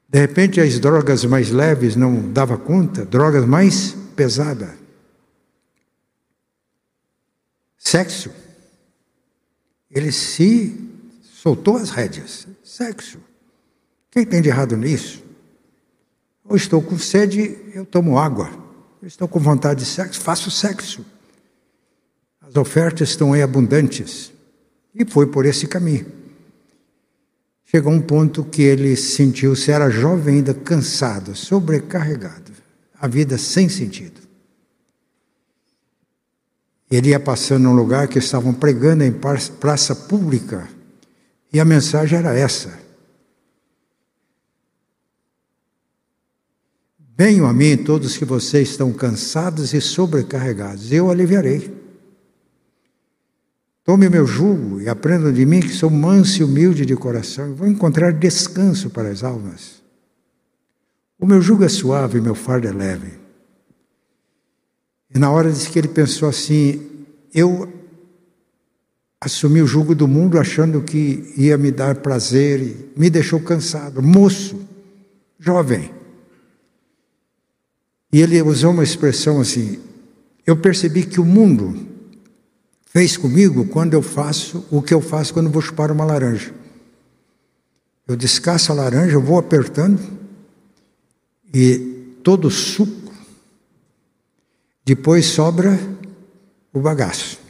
De 0.08 0.18
repente, 0.18 0.60
as 0.60 0.78
drogas 0.78 1.24
mais 1.24 1.50
leves 1.50 1.96
não 1.96 2.32
dava 2.32 2.56
conta, 2.56 3.04
drogas 3.04 3.44
mais 3.44 3.96
pesadas. 4.14 4.70
Sexo. 7.76 8.30
Ele 9.90 10.10
se 10.12 10.90
soltou 11.22 11.76
as 11.76 11.90
rédeas. 11.90 12.46
Sexo. 12.62 13.18
Quem 14.10 14.24
tem 14.24 14.40
de 14.40 14.48
errado 14.48 14.76
nisso? 14.76 15.25
Ou 16.48 16.56
estou 16.56 16.80
com 16.80 16.98
sede, 16.98 17.56
eu 17.74 17.84
tomo 17.84 18.18
água. 18.18 18.50
Eu 19.02 19.08
estou 19.08 19.26
com 19.28 19.38
vontade 19.38 19.80
de 19.80 19.86
sexo, 19.86 20.20
faço 20.20 20.50
sexo. 20.50 21.04
As 22.40 22.54
ofertas 22.56 23.10
estão 23.10 23.32
aí 23.32 23.42
abundantes. 23.42 24.32
E 24.94 25.04
foi 25.04 25.26
por 25.26 25.44
esse 25.44 25.66
caminho. 25.66 26.06
Chegou 27.64 27.92
um 27.92 28.00
ponto 28.00 28.44
que 28.44 28.62
ele 28.62 28.96
sentiu-se, 28.96 29.72
era 29.72 29.90
jovem 29.90 30.36
ainda, 30.36 30.54
cansado, 30.54 31.34
sobrecarregado, 31.34 32.52
a 32.98 33.08
vida 33.08 33.36
sem 33.36 33.68
sentido. 33.68 34.20
Ele 36.88 37.08
ia 37.08 37.18
passando 37.18 37.64
num 37.64 37.74
lugar 37.74 38.06
que 38.06 38.20
estavam 38.20 38.54
pregando 38.54 39.02
em 39.02 39.12
praça 39.12 39.96
pública, 39.96 40.68
e 41.52 41.58
a 41.58 41.64
mensagem 41.64 42.16
era 42.16 42.38
essa: 42.38 42.78
Venham 47.16 47.46
a 47.46 47.52
mim 47.52 47.78
todos 47.78 48.18
que 48.18 48.26
vocês 48.26 48.68
estão 48.68 48.92
cansados 48.92 49.72
e 49.72 49.80
sobrecarregados, 49.80 50.92
eu 50.92 51.10
aliviarei. 51.10 51.74
Tome 53.82 54.10
meu 54.10 54.26
jugo 54.26 54.82
e 54.82 54.88
aprendam 54.88 55.32
de 55.32 55.46
mim 55.46 55.60
que 55.60 55.70
sou 55.70 55.88
manso 55.88 56.42
e 56.42 56.44
humilde 56.44 56.84
de 56.84 56.94
coração, 56.94 57.50
e 57.50 57.54
vão 57.54 57.68
encontrar 57.68 58.12
descanso 58.12 58.90
para 58.90 59.08
as 59.08 59.24
almas. 59.24 59.82
O 61.18 61.24
meu 61.24 61.40
jugo 61.40 61.64
é 61.64 61.68
suave 61.68 62.18
e 62.18 62.20
meu 62.20 62.34
fardo 62.34 62.68
é 62.68 62.72
leve. 62.72 63.12
E 65.14 65.18
na 65.18 65.30
hora 65.30 65.50
disse 65.50 65.70
que 65.70 65.78
ele 65.78 65.88
pensou 65.88 66.28
assim: 66.28 67.06
eu 67.32 67.72
assumi 69.18 69.62
o 69.62 69.66
jugo 69.66 69.94
do 69.94 70.06
mundo 70.06 70.38
achando 70.38 70.82
que 70.82 71.32
ia 71.34 71.56
me 71.56 71.70
dar 71.70 71.94
prazer 71.96 72.60
e 72.60 72.92
me 72.94 73.08
deixou 73.08 73.40
cansado, 73.40 74.02
moço, 74.02 74.60
jovem. 75.38 75.95
E 78.12 78.20
ele 78.20 78.40
usou 78.42 78.70
uma 78.72 78.84
expressão 78.84 79.40
assim: 79.40 79.80
eu 80.46 80.56
percebi 80.56 81.04
que 81.04 81.20
o 81.20 81.24
mundo 81.24 81.86
fez 82.86 83.16
comigo 83.16 83.66
quando 83.66 83.94
eu 83.94 84.02
faço 84.02 84.64
o 84.70 84.80
que 84.80 84.94
eu 84.94 85.00
faço 85.00 85.34
quando 85.34 85.50
vou 85.50 85.60
chupar 85.60 85.90
uma 85.90 86.04
laranja. 86.04 86.54
Eu 88.06 88.16
descasco 88.16 88.72
a 88.72 88.76
laranja, 88.76 89.14
eu 89.14 89.20
vou 89.20 89.38
apertando 89.38 90.00
e 91.52 92.18
todo 92.22 92.46
o 92.46 92.50
suco, 92.50 93.12
depois 94.84 95.26
sobra 95.26 95.78
o 96.72 96.80
bagaço. 96.80 97.40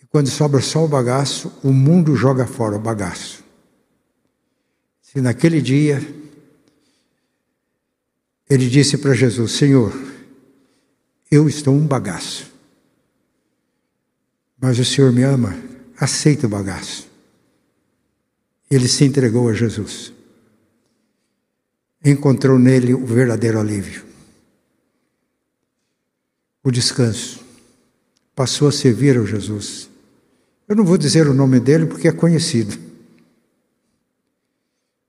E 0.00 0.06
quando 0.06 0.28
sobra 0.28 0.60
só 0.60 0.84
o 0.84 0.88
bagaço, 0.88 1.52
o 1.64 1.72
mundo 1.72 2.14
joga 2.14 2.46
fora 2.46 2.76
o 2.76 2.80
bagaço. 2.80 3.42
Se 5.02 5.20
naquele 5.20 5.60
dia 5.60 6.00
ele 8.48 8.68
disse 8.68 8.96
para 8.96 9.14
Jesus: 9.14 9.52
Senhor, 9.52 9.92
eu 11.30 11.48
estou 11.48 11.74
um 11.74 11.86
bagaço. 11.86 12.50
Mas 14.60 14.78
o 14.78 14.84
Senhor 14.84 15.12
me 15.12 15.22
ama, 15.22 15.56
aceita 15.96 16.46
o 16.46 16.50
bagaço. 16.50 17.08
Ele 18.70 18.88
se 18.88 19.04
entregou 19.04 19.48
a 19.48 19.54
Jesus. 19.54 20.12
Encontrou 22.04 22.58
nele 22.58 22.94
o 22.94 23.06
verdadeiro 23.06 23.58
alívio. 23.58 24.04
O 26.62 26.70
descanso. 26.70 27.44
Passou 28.34 28.68
a 28.68 28.72
servir 28.72 29.16
ao 29.16 29.26
Jesus. 29.26 29.88
Eu 30.68 30.76
não 30.76 30.84
vou 30.84 30.98
dizer 30.98 31.26
o 31.26 31.34
nome 31.34 31.58
dele 31.60 31.86
porque 31.86 32.08
é 32.08 32.12
conhecido. 32.12 32.78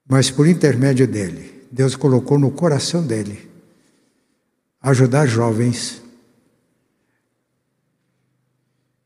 Mas 0.07 0.31
por 0.31 0.47
intermédio 0.47 1.07
dele, 1.07 1.58
Deus 1.71 1.95
colocou 1.95 2.39
no 2.39 2.51
coração 2.51 3.05
dele 3.05 3.49
ajudar 4.81 5.25
jovens 5.25 6.01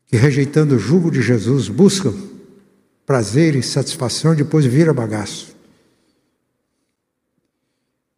que, 0.06 0.16
rejeitando 0.16 0.76
o 0.76 0.78
jugo 0.78 1.10
de 1.10 1.20
Jesus, 1.20 1.68
buscam 1.68 2.14
prazer 3.04 3.56
e 3.56 3.62
satisfação, 3.62 4.34
depois 4.34 4.64
vira 4.64 4.94
bagaço. 4.94 5.54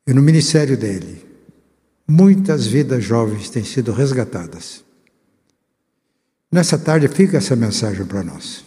E 0.06 0.12
no 0.12 0.22
ministério 0.22 0.76
dele, 0.76 1.24
muitas 2.06 2.66
vidas 2.66 3.02
jovens 3.02 3.50
têm 3.50 3.64
sido 3.64 3.92
resgatadas. 3.92 4.85
Nessa 6.52 6.78
tarde 6.78 7.09
fica 7.09 7.38
essa 7.38 7.56
mensagem 7.56 8.06
para 8.06 8.22
nós. 8.22 8.65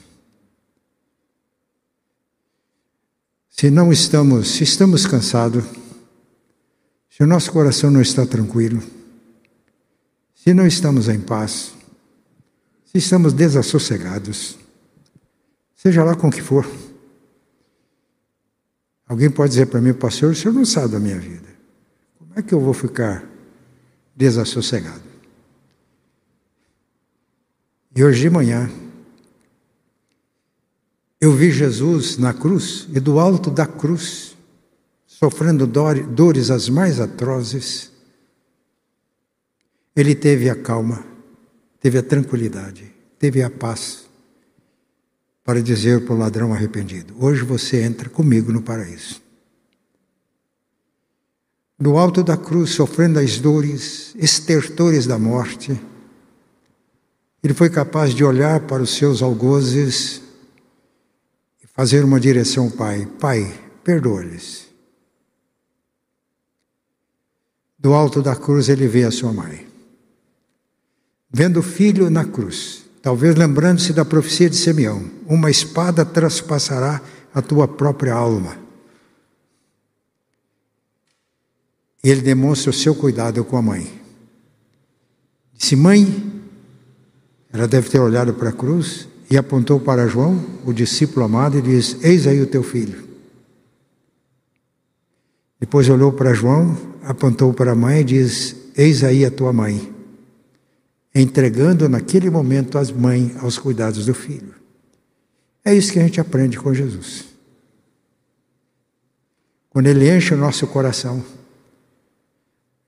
Se 3.60 3.70
não 3.70 3.92
estamos, 3.92 4.52
se 4.52 4.64
estamos 4.64 5.06
cansados, 5.06 5.66
se 7.10 7.22
o 7.22 7.28
nosso 7.28 7.52
coração 7.52 7.92
não 7.92 8.02
está 8.02 8.26
tranquilo, 8.26 8.82
se 10.34 10.54
não 10.54 10.66
estamos 10.66 11.10
em 11.10 11.20
paz, 11.20 11.74
se 12.86 13.00
estamos 13.00 13.34
desassossegados, 13.34 14.58
seja 15.76 16.06
lá 16.06 16.16
com 16.16 16.30
o 16.30 16.32
que 16.32 16.42
for. 16.42 16.66
Alguém 19.06 19.30
pode 19.30 19.50
dizer 19.50 19.66
para 19.66 19.82
mim, 19.82 19.94
pastor, 19.94 20.32
o 20.32 20.36
senhor 20.36 20.54
não 20.54 20.64
sabe 20.64 20.94
da 20.94 21.00
minha 21.02 21.20
vida. 21.20 21.50
Como 22.18 22.32
é 22.38 22.42
que 22.42 22.54
eu 22.54 22.62
vou 22.62 22.74
ficar 22.74 23.26
desassossegado? 24.16 25.04
E 27.94 28.02
hoje 28.02 28.22
de 28.22 28.30
manhã, 28.30 28.72
eu 31.20 31.34
vi 31.34 31.52
Jesus 31.52 32.18
na 32.18 32.34
cruz 32.34 32.88
e 32.94 33.00
do 33.00 33.20
alto 33.20 33.50
da 33.52 33.66
cruz, 33.66 34.36
sofrendo 35.06 35.68
dores 35.68 36.50
as 36.50 36.70
mais 36.70 37.00
atrozes, 37.00 37.92
ele 39.96 40.16
teve 40.16 40.50
a 40.50 40.56
calma 40.56 41.10
teve 41.80 41.98
a 41.98 42.04
tranquilidade, 42.04 42.92
teve 43.18 43.42
a 43.42 43.50
paz 43.50 44.06
para 45.44 45.62
dizer 45.62 46.06
para 46.06 46.14
o 46.14 46.18
ladrão 46.18 46.54
arrependido: 46.54 47.16
Hoje 47.20 47.44
você 47.44 47.82
entra 47.82 48.10
comigo 48.10 48.52
no 48.52 48.62
paraíso. 48.62 49.22
No 51.78 51.98
alto 51.98 52.24
da 52.24 52.36
cruz, 52.36 52.72
sofrendo 52.72 53.20
as 53.20 53.40
dores, 53.40 54.14
estertores 54.18 55.06
da 55.06 55.18
morte, 55.18 55.80
ele 57.42 57.54
foi 57.54 57.70
capaz 57.70 58.14
de 58.14 58.24
olhar 58.24 58.60
para 58.62 58.84
os 58.84 58.90
seus 58.90 59.22
algozes 59.22 60.22
fazer 61.80 62.04
uma 62.04 62.20
direção 62.20 62.66
ao 62.66 62.72
Pai: 62.72 63.08
Pai, 63.22 63.58
perdoa-lhes. 63.86 64.68
Do 67.78 67.94
alto 67.94 68.22
da 68.22 68.36
cruz, 68.36 68.68
ele 68.68 68.86
vê 68.86 69.06
a 69.06 69.12
sua 69.12 69.32
mãe 69.32 69.66
vendo 71.32 71.62
o 71.62 71.64
filho 71.64 72.10
na 72.10 72.26
cruz, 72.26 72.84
talvez 73.02 73.36
lembrando-se 73.36 73.94
da 73.94 74.04
profecia 74.04 74.50
de 74.50 74.58
Simeão: 74.58 75.10
uma 75.26 75.50
espada 75.50 76.04
traspassará 76.04 77.02
a 77.34 77.42
tua 77.42 77.66
própria 77.66 78.14
alma. 78.14 78.58
Ele 82.04 82.20
demonstra 82.20 82.72
o 82.72 82.74
seu 82.74 82.94
cuidado 82.94 83.46
com 83.46 83.56
a 83.56 83.62
mãe, 83.62 84.02
Disse, 85.54 85.78
mãe, 85.78 86.44
ela 87.54 87.70
deve 87.70 87.90
ter 87.90 88.00
olhado 88.00 88.34
para 88.34 88.50
a 88.50 88.54
cruz 88.54 89.09
e 89.30 89.38
apontou 89.38 89.80
para 89.80 90.08
João, 90.08 90.44
o 90.66 90.74
discípulo 90.74 91.26
amado, 91.26 91.58
e 91.58 91.62
disse: 91.62 91.98
Eis 92.02 92.26
aí 92.26 92.42
o 92.42 92.48
teu 92.48 92.64
filho. 92.64 93.08
Depois 95.60 95.88
olhou 95.90 96.12
para 96.12 96.34
João, 96.34 96.76
apontou 97.04 97.54
para 97.54 97.74
a 97.74 97.76
mãe 97.76 98.02
e 98.02 98.04
disse: 98.04 98.56
Eis 98.76 99.04
aí 99.04 99.24
a 99.26 99.32
tua 99.32 99.54
mãe. 99.54 99.94
Entregando 101.14 101.90
naquele 101.90 102.30
momento 102.30 102.78
as 102.78 102.92
mães 102.92 103.36
aos 103.38 103.58
cuidados 103.58 104.06
do 104.06 104.14
filho. 104.14 104.56
É 105.66 105.74
isso 105.74 105.92
que 105.92 106.00
a 106.00 106.04
gente 106.04 106.22
aprende 106.22 106.58
com 106.58 106.74
Jesus. 106.74 107.26
Quando 109.70 109.88
Ele 109.88 110.10
enche 110.16 110.34
o 110.34 110.38
nosso 110.38 110.66
coração, 110.68 111.24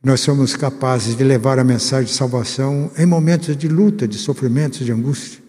nós 0.04 0.21
somos 0.21 0.56
capazes 0.56 1.15
de 1.15 1.23
levar 1.23 1.60
a 1.60 1.63
mensagem 1.63 2.06
de 2.06 2.13
salvação 2.17 2.89
em 2.97 3.06
momentos 3.06 3.56
de 3.56 3.67
luta, 3.67 4.08
de 4.08 4.17
sofrimentos, 4.17 4.80
de 4.80 4.91
angústia. 4.91 5.40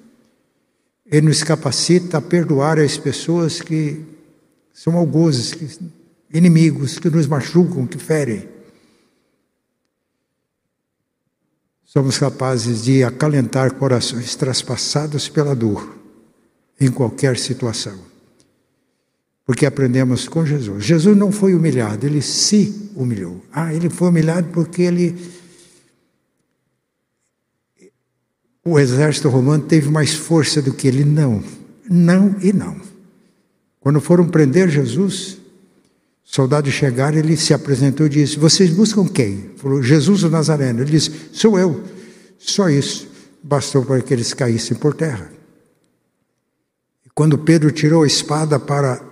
Ele 1.13 1.29
nos 1.29 1.45
capacita 1.45 2.19
a 2.19 2.23
perdoar 2.23 2.81
as 2.81 2.97
pessoas 2.97 3.61
que 3.61 4.03
são 4.73 4.97
algozes, 4.97 5.53
que, 5.53 5.69
inimigos, 6.33 6.99
que 6.99 7.09
nos 7.11 7.27
machucam, 7.27 7.87
que 7.87 7.99
ferem. 7.99 8.49
Somos 11.85 12.19
capazes 12.19 12.83
de 12.83 13.05
acalentar 13.05 13.75
corações 13.75 14.35
traspassados 14.35 15.29
pela 15.29 15.55
dor 15.55 15.95
em 16.81 16.91
qualquer 16.91 17.37
situação 17.37 18.11
porque 19.45 19.67
aprendemos 19.67 20.29
com 20.29 20.47
Jesus. 20.47 20.85
Jesus 20.85 21.17
não 21.17 21.33
foi 21.33 21.55
humilhado, 21.55 22.07
ele 22.07 22.23
se 22.23 22.91
humilhou. 22.95 23.45
Ah, 23.53 23.75
ele 23.75 23.91
foi 23.91 24.09
humilhado 24.09 24.49
porque 24.49 24.83
ele. 24.83 25.15
O 28.65 28.79
exército 28.79 29.29
romano 29.29 29.65
teve 29.65 29.91
mais 29.91 30.15
força 30.15 30.63
do 30.63 30.73
que 30.73 30.87
ele. 30.87 31.05
Não, 31.05 31.43
não 31.91 32.37
e 32.41 32.53
não. 32.53 32.81
Quando 33.81 34.01
foram 34.01 34.29
prender 34.29 34.69
Jesus, 34.69 35.39
soldados 36.23 36.73
chegaram, 36.73 37.19
ele 37.19 37.37
se 37.37 37.53
apresentou 37.53 38.07
e 38.07 38.11
disse: 38.11 38.39
Vocês 38.39 38.71
buscam 38.71 39.07
quem? 39.07 39.51
Falou: 39.57 39.83
Jesus 39.83 40.23
o 40.23 40.31
Nazareno. 40.31 40.81
Ele 40.81 40.93
disse: 40.93 41.11
Sou 41.33 41.59
eu. 41.59 41.83
Só 42.39 42.69
isso 42.69 43.09
bastou 43.43 43.85
para 43.85 44.01
que 44.01 44.15
eles 44.15 44.33
caíssem 44.33 44.77
por 44.77 44.95
terra. 44.95 45.31
E 47.05 47.11
quando 47.11 47.37
Pedro 47.37 47.73
tirou 47.73 48.05
a 48.05 48.07
espada 48.07 48.61
para 48.61 49.03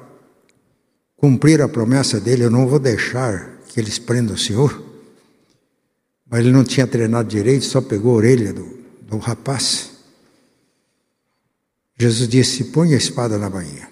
cumprir 1.17 1.61
a 1.61 1.69
promessa 1.69 2.21
dele, 2.21 2.45
eu 2.45 2.51
não 2.51 2.69
vou 2.69 2.79
deixar 2.79 3.59
que 3.69 3.81
eles 3.81 3.99
prendam 3.99 4.37
o 4.37 4.39
Senhor. 4.39 4.81
Mas 6.31 6.41
ele 6.41 6.53
não 6.53 6.63
tinha 6.63 6.87
treinado 6.87 7.29
direito, 7.29 7.65
só 7.65 7.81
pegou 7.81 8.13
a 8.13 8.17
orelha 8.17 8.53
do, 8.53 8.80
do 9.11 9.19
rapaz. 9.19 9.91
Jesus 11.99 12.29
disse: 12.29 12.65
põe 12.65 12.95
a 12.95 12.97
espada 12.97 13.37
na 13.37 13.51
bainha. 13.51 13.91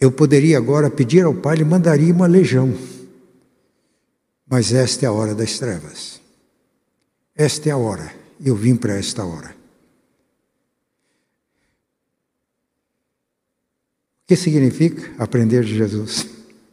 Eu 0.00 0.10
poderia 0.10 0.58
agora 0.58 0.90
pedir 0.90 1.24
ao 1.24 1.34
Pai, 1.34 1.56
ele 1.56 1.64
mandaria 1.64 2.12
uma 2.12 2.26
legião. 2.26 2.74
Mas 4.48 4.72
esta 4.72 5.04
é 5.04 5.08
a 5.08 5.12
hora 5.12 5.34
das 5.34 5.58
trevas. 5.58 6.20
Esta 7.34 7.68
é 7.68 7.72
a 7.72 7.76
hora. 7.76 8.14
Eu 8.44 8.56
vim 8.56 8.76
para 8.76 8.94
esta 8.94 9.24
hora. 9.24 9.54
O 14.22 14.26
que 14.26 14.36
significa 14.36 15.14
aprender 15.22 15.64
de 15.64 15.76
Jesus? 15.76 16.26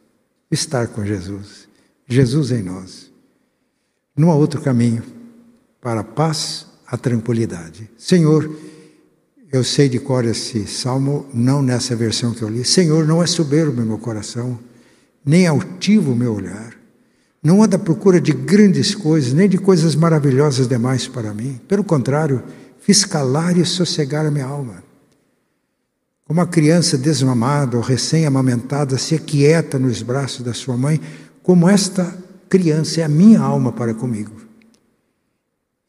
Estar 0.50 0.88
com 0.88 1.06
Jesus. 1.06 1.68
Jesus 2.08 2.52
em 2.52 2.62
nós. 2.62 3.12
Não 4.16 4.32
há 4.32 4.36
outro 4.36 4.62
caminho 4.62 5.04
para 5.82 6.02
a 6.02 6.04
paz, 6.04 6.68
a 6.94 6.98
tranquilidade. 6.98 7.90
Senhor, 7.98 8.48
eu 9.52 9.64
sei 9.64 9.90
de 9.90 9.98
cor 9.98 10.24
esse 10.26 10.68
salmo, 10.68 11.26
não 11.34 11.60
nessa 11.60 11.96
versão 11.96 12.36
que 12.36 12.44
eu 12.44 12.48
li. 12.48 12.64
Senhor, 12.64 13.08
não 13.08 13.24
é 13.24 13.26
soberbo 13.26 13.82
meu 13.82 13.98
coração, 13.98 14.60
nem 15.26 15.48
altivo 15.48 16.12
o 16.12 16.16
meu 16.16 16.36
olhar. 16.36 16.76
Não 17.42 17.64
anda 17.64 17.78
à 17.78 17.80
procura 17.80 18.22
de 18.22 18.32
grandes 18.32 18.94
coisas, 18.94 19.34
nem 19.34 19.50
de 19.50 19.58
coisas 19.58 19.96
maravilhosas 19.96 20.68
demais 20.68 21.08
para 21.08 21.34
mim. 21.34 21.60
Pelo 21.68 21.84
contrário, 21.84 22.44
fiz 22.80 23.04
calar 23.06 23.58
e 23.58 23.66
sossegar 23.66 24.28
a 24.28 24.32
minha 24.32 24.46
alma. 24.46 24.84
Como 26.26 26.42
a 26.42 26.46
criança 26.46 26.96
desmamada 26.96 27.76
ou 27.76 27.82
recém-amamentada 27.82 29.00
se 29.00 29.16
aquieta 29.16 29.80
nos 29.80 30.04
braços 30.04 30.46
da 30.46 30.54
sua 30.54 30.78
mãe, 30.78 31.02
como 31.42 31.68
esta 31.68 32.16
criança 32.48 33.02
é 33.02 33.04
a 33.04 33.10
minha 33.10 33.40
alma 33.40 33.72
para 33.72 33.96
comigo. 33.96 34.44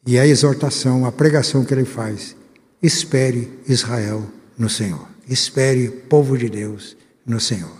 E 0.05 0.19
a 0.19 0.25
exortação, 0.25 1.05
a 1.05 1.11
pregação 1.11 1.65
que 1.65 1.73
ele 1.73 1.85
faz: 1.85 2.35
espere 2.81 3.59
Israel 3.67 4.29
no 4.57 4.69
Senhor, 4.69 5.07
espere 5.27 5.89
povo 5.89 6.37
de 6.37 6.49
Deus 6.49 6.95
no 7.25 7.39
Senhor. 7.39 7.77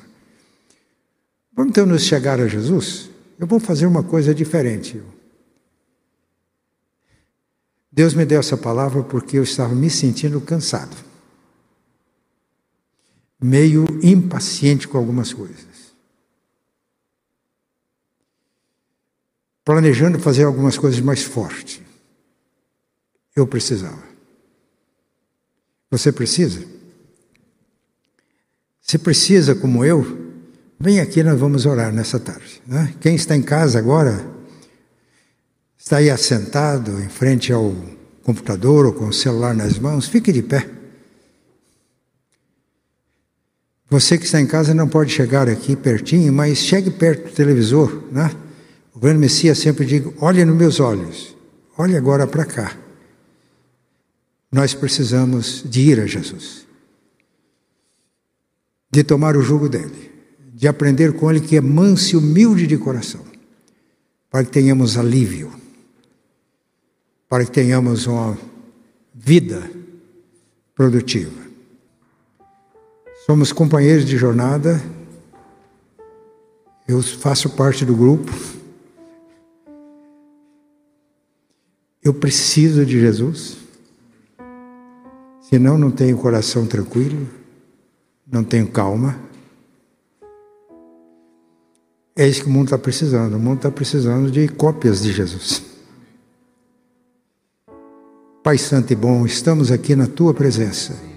Vamos 1.55 1.71
então 1.71 1.85
nos 1.85 2.03
chegar 2.03 2.39
a 2.39 2.47
Jesus? 2.47 3.09
Eu 3.39 3.47
vou 3.47 3.59
fazer 3.59 3.85
uma 3.85 4.03
coisa 4.03 4.33
diferente. 4.33 5.01
Deus 7.91 8.13
me 8.13 8.25
deu 8.25 8.39
essa 8.39 8.57
palavra 8.57 9.03
porque 9.03 9.37
eu 9.37 9.43
estava 9.43 9.73
me 9.73 9.89
sentindo 9.89 10.41
cansado 10.41 11.05
meio 13.45 13.85
impaciente 14.01 14.87
com 14.87 14.97
algumas 14.97 15.31
coisas. 15.31 15.93
Planejando 19.63 20.19
fazer 20.19 20.43
algumas 20.43 20.77
coisas 20.77 20.99
mais 20.99 21.23
fortes. 21.23 21.81
Eu 23.35 23.45
precisava. 23.45 24.03
Você 25.91 26.11
precisa? 26.11 26.63
Se 28.81 28.97
precisa, 28.97 29.55
como 29.55 29.83
eu, 29.83 30.33
vem 30.79 30.99
aqui, 30.99 31.23
nós 31.23 31.39
vamos 31.39 31.65
orar 31.65 31.91
nessa 31.91 32.19
tarde. 32.19 32.61
Né? 32.65 32.93
Quem 33.01 33.15
está 33.15 33.35
em 33.35 33.41
casa 33.41 33.79
agora, 33.79 34.25
está 35.77 35.97
aí 35.97 36.09
assentado 36.09 37.01
em 37.01 37.09
frente 37.09 37.51
ao 37.51 37.75
computador 38.23 38.85
ou 38.85 38.93
com 38.93 39.07
o 39.07 39.13
celular 39.13 39.55
nas 39.55 39.79
mãos, 39.79 40.07
fique 40.07 40.31
de 40.31 40.41
pé. 40.41 40.69
Você 43.89 44.17
que 44.17 44.25
está 44.25 44.39
em 44.39 44.47
casa 44.47 44.73
não 44.73 44.87
pode 44.87 45.11
chegar 45.11 45.47
aqui 45.47 45.75
pertinho, 45.75 46.33
mas 46.33 46.57
chegue 46.57 46.89
perto 46.89 47.29
do 47.29 47.35
televisor, 47.35 48.03
né? 48.11 48.31
O 48.93 48.99
grande 48.99 49.19
Messias 49.19 49.59
sempre 49.59 49.85
diz: 49.85 50.03
olhe 50.19 50.43
nos 50.43 50.55
meus 50.55 50.79
olhos, 50.79 51.35
olhe 51.77 51.95
agora 51.95 52.25
para 52.25 52.45
cá. 52.45 52.84
Nós 54.55 54.73
precisamos 54.73 55.65
de 55.69 55.81
ir 55.81 55.99
a 55.99 56.05
Jesus, 56.05 56.65
de 58.89 59.03
tomar 59.03 59.35
o 59.35 59.41
jugo 59.41 59.67
dele, 59.67 60.09
de 60.53 60.65
aprender 60.65 61.11
com 61.11 61.29
ele 61.29 61.41
que 61.41 61.57
é 61.57 61.61
manso 61.61 62.13
e 62.13 62.17
humilde 62.17 62.65
de 62.65 62.77
coração, 62.77 63.19
para 64.29 64.45
que 64.45 64.51
tenhamos 64.51 64.97
alívio, 64.97 65.53
para 67.27 67.43
que 67.43 67.51
tenhamos 67.51 68.07
uma 68.07 68.37
vida 69.13 69.69
produtiva. 70.73 71.43
Somos 73.25 73.51
companheiros 73.51 74.05
de 74.05 74.15
jornada. 74.15 74.81
Eu 76.87 77.03
faço 77.03 77.49
parte 77.49 77.83
do 77.83 77.93
grupo. 77.93 78.31
Eu 82.01 82.13
preciso 82.13 82.85
de 82.85 82.97
Jesus. 83.01 83.64
Senão 85.49 85.77
não 85.77 85.91
tenho 85.91 86.17
coração 86.17 86.65
tranquilo, 86.65 87.27
não 88.25 88.43
tenho 88.43 88.67
calma. 88.67 89.19
É 92.15 92.27
isso 92.27 92.43
que 92.43 92.47
o 92.47 92.51
mundo 92.51 92.65
está 92.65 92.77
precisando. 92.77 93.35
O 93.35 93.39
mundo 93.39 93.57
está 93.57 93.71
precisando 93.71 94.31
de 94.31 94.47
cópias 94.47 95.01
de 95.01 95.11
Jesus. 95.11 95.63
Pai 98.43 98.57
Santo 98.57 98.93
e 98.93 98.95
bom, 98.95 99.25
estamos 99.25 99.71
aqui 99.71 99.95
na 99.95 100.07
tua 100.07 100.33
presença 100.33 101.15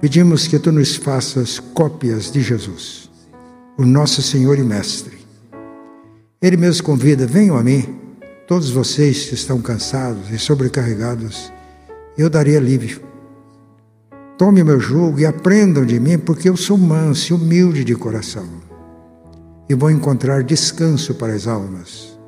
Pedimos 0.00 0.46
que 0.46 0.60
tu 0.60 0.70
nos 0.70 0.94
faças 0.94 1.58
cópias 1.58 2.30
de 2.30 2.40
Jesus, 2.40 3.10
o 3.76 3.84
nosso 3.84 4.22
Senhor 4.22 4.56
e 4.56 4.62
Mestre. 4.62 5.18
Ele 6.40 6.56
mesmo 6.56 6.84
convida: 6.84 7.26
venham 7.26 7.56
a 7.56 7.64
mim, 7.64 7.98
todos 8.46 8.70
vocês 8.70 9.26
que 9.26 9.34
estão 9.34 9.60
cansados 9.60 10.30
e 10.30 10.38
sobrecarregados, 10.38 11.52
eu 12.18 12.28
darei 12.28 12.56
alívio. 12.56 13.00
Tome 14.36 14.64
meu 14.64 14.80
jugo 14.80 15.20
e 15.20 15.26
aprendam 15.26 15.84
de 15.84 15.98
mim, 16.00 16.18
porque 16.18 16.48
eu 16.48 16.56
sou 16.56 16.76
manso 16.76 17.32
e 17.32 17.36
humilde 17.36 17.84
de 17.84 17.94
coração, 17.94 18.46
e 19.68 19.74
vou 19.74 19.90
encontrar 19.90 20.42
descanso 20.42 21.14
para 21.14 21.32
as 21.32 21.46
almas, 21.46 22.18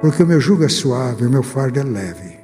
porque 0.00 0.22
o 0.22 0.26
meu 0.26 0.40
jugo 0.40 0.64
é 0.64 0.68
suave 0.68 1.26
o 1.26 1.30
meu 1.30 1.42
fardo 1.42 1.80
é 1.80 1.82
leve. 1.82 2.38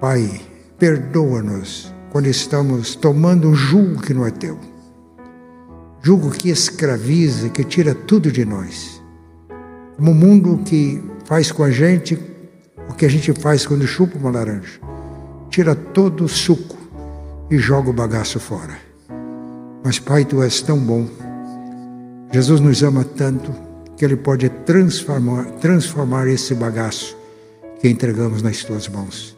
Pai, 0.00 0.40
perdoa-nos 0.78 1.94
quando 2.10 2.26
estamos 2.26 2.94
tomando 2.94 3.48
um 3.48 3.54
jugo 3.54 4.00
que 4.00 4.14
não 4.14 4.26
é 4.26 4.30
teu. 4.30 4.58
Jugo 6.02 6.30
que 6.30 6.50
escraviza, 6.50 7.48
que 7.48 7.64
tira 7.64 7.94
tudo 7.94 8.30
de 8.30 8.44
nós. 8.44 9.02
Como 9.96 10.10
um 10.10 10.14
mundo 10.14 10.60
que 10.64 11.02
faz 11.24 11.50
com 11.50 11.62
a 11.62 11.70
gente 11.70 12.18
O 12.90 12.92
que 12.92 13.06
a 13.06 13.08
gente 13.08 13.32
faz 13.32 13.66
quando 13.66 13.86
chupa 13.86 14.18
uma 14.18 14.30
laranja? 14.30 14.78
Tira 15.54 15.76
todo 15.76 16.24
o 16.24 16.28
suco 16.28 16.76
e 17.48 17.58
joga 17.58 17.90
o 17.90 17.92
bagaço 17.92 18.40
fora. 18.40 18.76
Mas, 19.84 20.00
Pai, 20.00 20.24
tu 20.24 20.42
és 20.42 20.60
tão 20.60 20.76
bom. 20.76 21.06
Jesus 22.32 22.60
nos 22.60 22.82
ama 22.82 23.04
tanto 23.04 23.54
que 23.96 24.04
Ele 24.04 24.16
pode 24.16 24.48
transformar, 24.48 25.44
transformar 25.60 26.26
esse 26.26 26.56
bagaço 26.56 27.16
que 27.80 27.88
entregamos 27.88 28.42
nas 28.42 28.64
tuas 28.64 28.88
mãos 28.88 29.36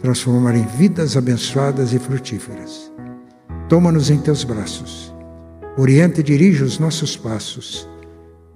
transformar 0.00 0.56
em 0.56 0.64
vidas 0.64 1.16
abençoadas 1.16 1.92
e 1.92 1.98
frutíferas. 1.98 2.90
Toma-nos 3.68 4.10
em 4.10 4.18
teus 4.18 4.44
braços. 4.44 5.14
Orienta 5.76 6.20
e 6.20 6.24
dirige 6.24 6.64
os 6.64 6.78
nossos 6.78 7.16
passos. 7.16 7.88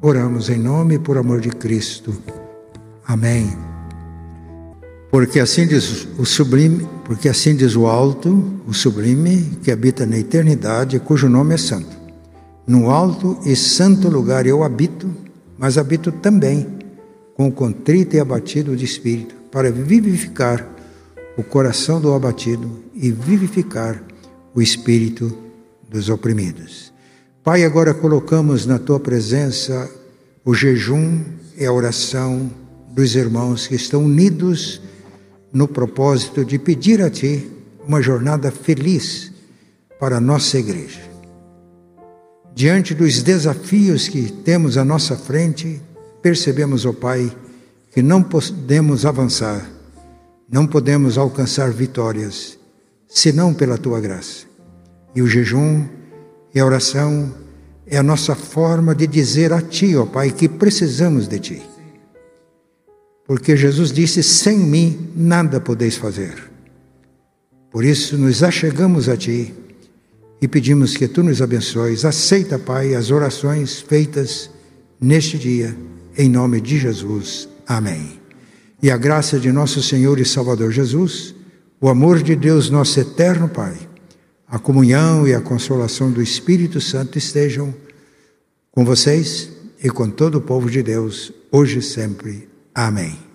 Oramos 0.00 0.50
em 0.50 0.58
nome 0.58 0.96
e 0.96 0.98
por 0.98 1.16
amor 1.16 1.40
de 1.40 1.50
Cristo. 1.50 2.14
Amém. 3.06 3.73
Porque 5.14 5.38
assim 5.38 5.64
diz 5.64 6.08
o 6.18 6.24
sublime, 6.26 6.88
porque 7.04 7.28
assim 7.28 7.54
diz 7.54 7.76
o 7.76 7.86
alto, 7.86 8.60
o 8.66 8.74
sublime, 8.74 9.58
que 9.62 9.70
habita 9.70 10.04
na 10.04 10.18
eternidade, 10.18 10.98
cujo 10.98 11.28
nome 11.28 11.54
é 11.54 11.56
santo. 11.56 11.96
No 12.66 12.90
alto 12.90 13.38
e 13.46 13.54
santo 13.54 14.08
lugar 14.08 14.44
eu 14.44 14.64
habito, 14.64 15.08
mas 15.56 15.78
habito 15.78 16.10
também 16.10 16.66
com 17.36 17.48
contrito 17.48 18.16
e 18.16 18.18
abatido 18.18 18.76
de 18.76 18.84
espírito, 18.84 19.36
para 19.52 19.70
vivificar 19.70 20.68
o 21.36 21.44
coração 21.44 22.00
do 22.00 22.12
abatido 22.12 22.82
e 22.92 23.12
vivificar 23.12 24.02
o 24.52 24.60
espírito 24.60 25.32
dos 25.88 26.08
oprimidos. 26.08 26.92
Pai, 27.44 27.62
agora 27.62 27.94
colocamos 27.94 28.66
na 28.66 28.80
tua 28.80 28.98
presença 28.98 29.88
o 30.44 30.52
jejum 30.52 31.20
e 31.56 31.64
a 31.64 31.72
oração 31.72 32.50
dos 32.92 33.14
irmãos 33.14 33.68
que 33.68 33.76
estão 33.76 34.04
unidos 34.04 34.82
no 35.54 35.68
propósito 35.68 36.44
de 36.44 36.58
pedir 36.58 37.00
a 37.00 37.08
Ti 37.08 37.48
uma 37.86 38.02
jornada 38.02 38.50
feliz 38.50 39.32
para 40.00 40.16
a 40.16 40.20
nossa 40.20 40.58
igreja. 40.58 41.00
Diante 42.52 42.92
dos 42.92 43.22
desafios 43.22 44.08
que 44.08 44.30
temos 44.30 44.76
à 44.76 44.84
nossa 44.84 45.16
frente, 45.16 45.80
percebemos, 46.20 46.84
ó 46.84 46.90
oh 46.90 46.94
Pai, 46.94 47.34
que 47.92 48.02
não 48.02 48.22
podemos 48.22 49.06
avançar, 49.06 49.64
não 50.50 50.66
podemos 50.66 51.16
alcançar 51.16 51.70
vitórias 51.70 52.58
senão 53.08 53.54
pela 53.54 53.78
Tua 53.78 54.00
graça. 54.00 54.46
E 55.14 55.22
o 55.22 55.28
jejum 55.28 55.84
e 56.52 56.58
a 56.58 56.66
oração 56.66 57.32
é 57.86 57.96
a 57.96 58.02
nossa 58.02 58.34
forma 58.34 58.94
de 58.94 59.06
dizer 59.06 59.52
a 59.52 59.62
Ti, 59.62 59.96
ó 59.96 60.04
Pai, 60.04 60.32
que 60.32 60.48
precisamos 60.48 61.28
de 61.28 61.38
Ti. 61.38 61.73
Porque 63.26 63.56
Jesus 63.56 63.92
disse: 63.92 64.22
sem 64.22 64.58
mim 64.58 65.10
nada 65.14 65.60
podeis 65.60 65.96
fazer. 65.96 66.50
Por 67.70 67.84
isso 67.84 68.16
nos 68.16 68.42
achegamos 68.42 69.08
a 69.08 69.16
Ti 69.16 69.52
e 70.40 70.46
pedimos 70.46 70.96
que 70.96 71.08
Tu 71.08 71.22
nos 71.22 71.40
abençoes. 71.42 72.04
Aceita, 72.04 72.58
Pai, 72.58 72.94
as 72.94 73.10
orações 73.10 73.80
feitas 73.80 74.50
neste 75.00 75.38
dia, 75.38 75.76
em 76.16 76.28
nome 76.28 76.60
de 76.60 76.78
Jesus. 76.78 77.48
Amém. 77.66 78.20
E 78.82 78.90
a 78.90 78.96
graça 78.96 79.40
de 79.40 79.50
nosso 79.50 79.82
Senhor 79.82 80.20
e 80.20 80.24
Salvador 80.24 80.70
Jesus, 80.70 81.34
o 81.80 81.88
amor 81.88 82.22
de 82.22 82.36
Deus, 82.36 82.68
nosso 82.68 83.00
eterno 83.00 83.48
Pai, 83.48 83.76
a 84.46 84.58
comunhão 84.58 85.26
e 85.26 85.34
a 85.34 85.40
consolação 85.40 86.12
do 86.12 86.22
Espírito 86.22 86.80
Santo 86.80 87.16
estejam 87.16 87.74
com 88.70 88.84
vocês 88.84 89.50
e 89.82 89.88
com 89.88 90.10
todo 90.10 90.36
o 90.36 90.40
povo 90.40 90.70
de 90.70 90.82
Deus, 90.82 91.32
hoje 91.50 91.78
e 91.78 91.82
sempre. 91.82 92.53
Amém. 92.74 93.33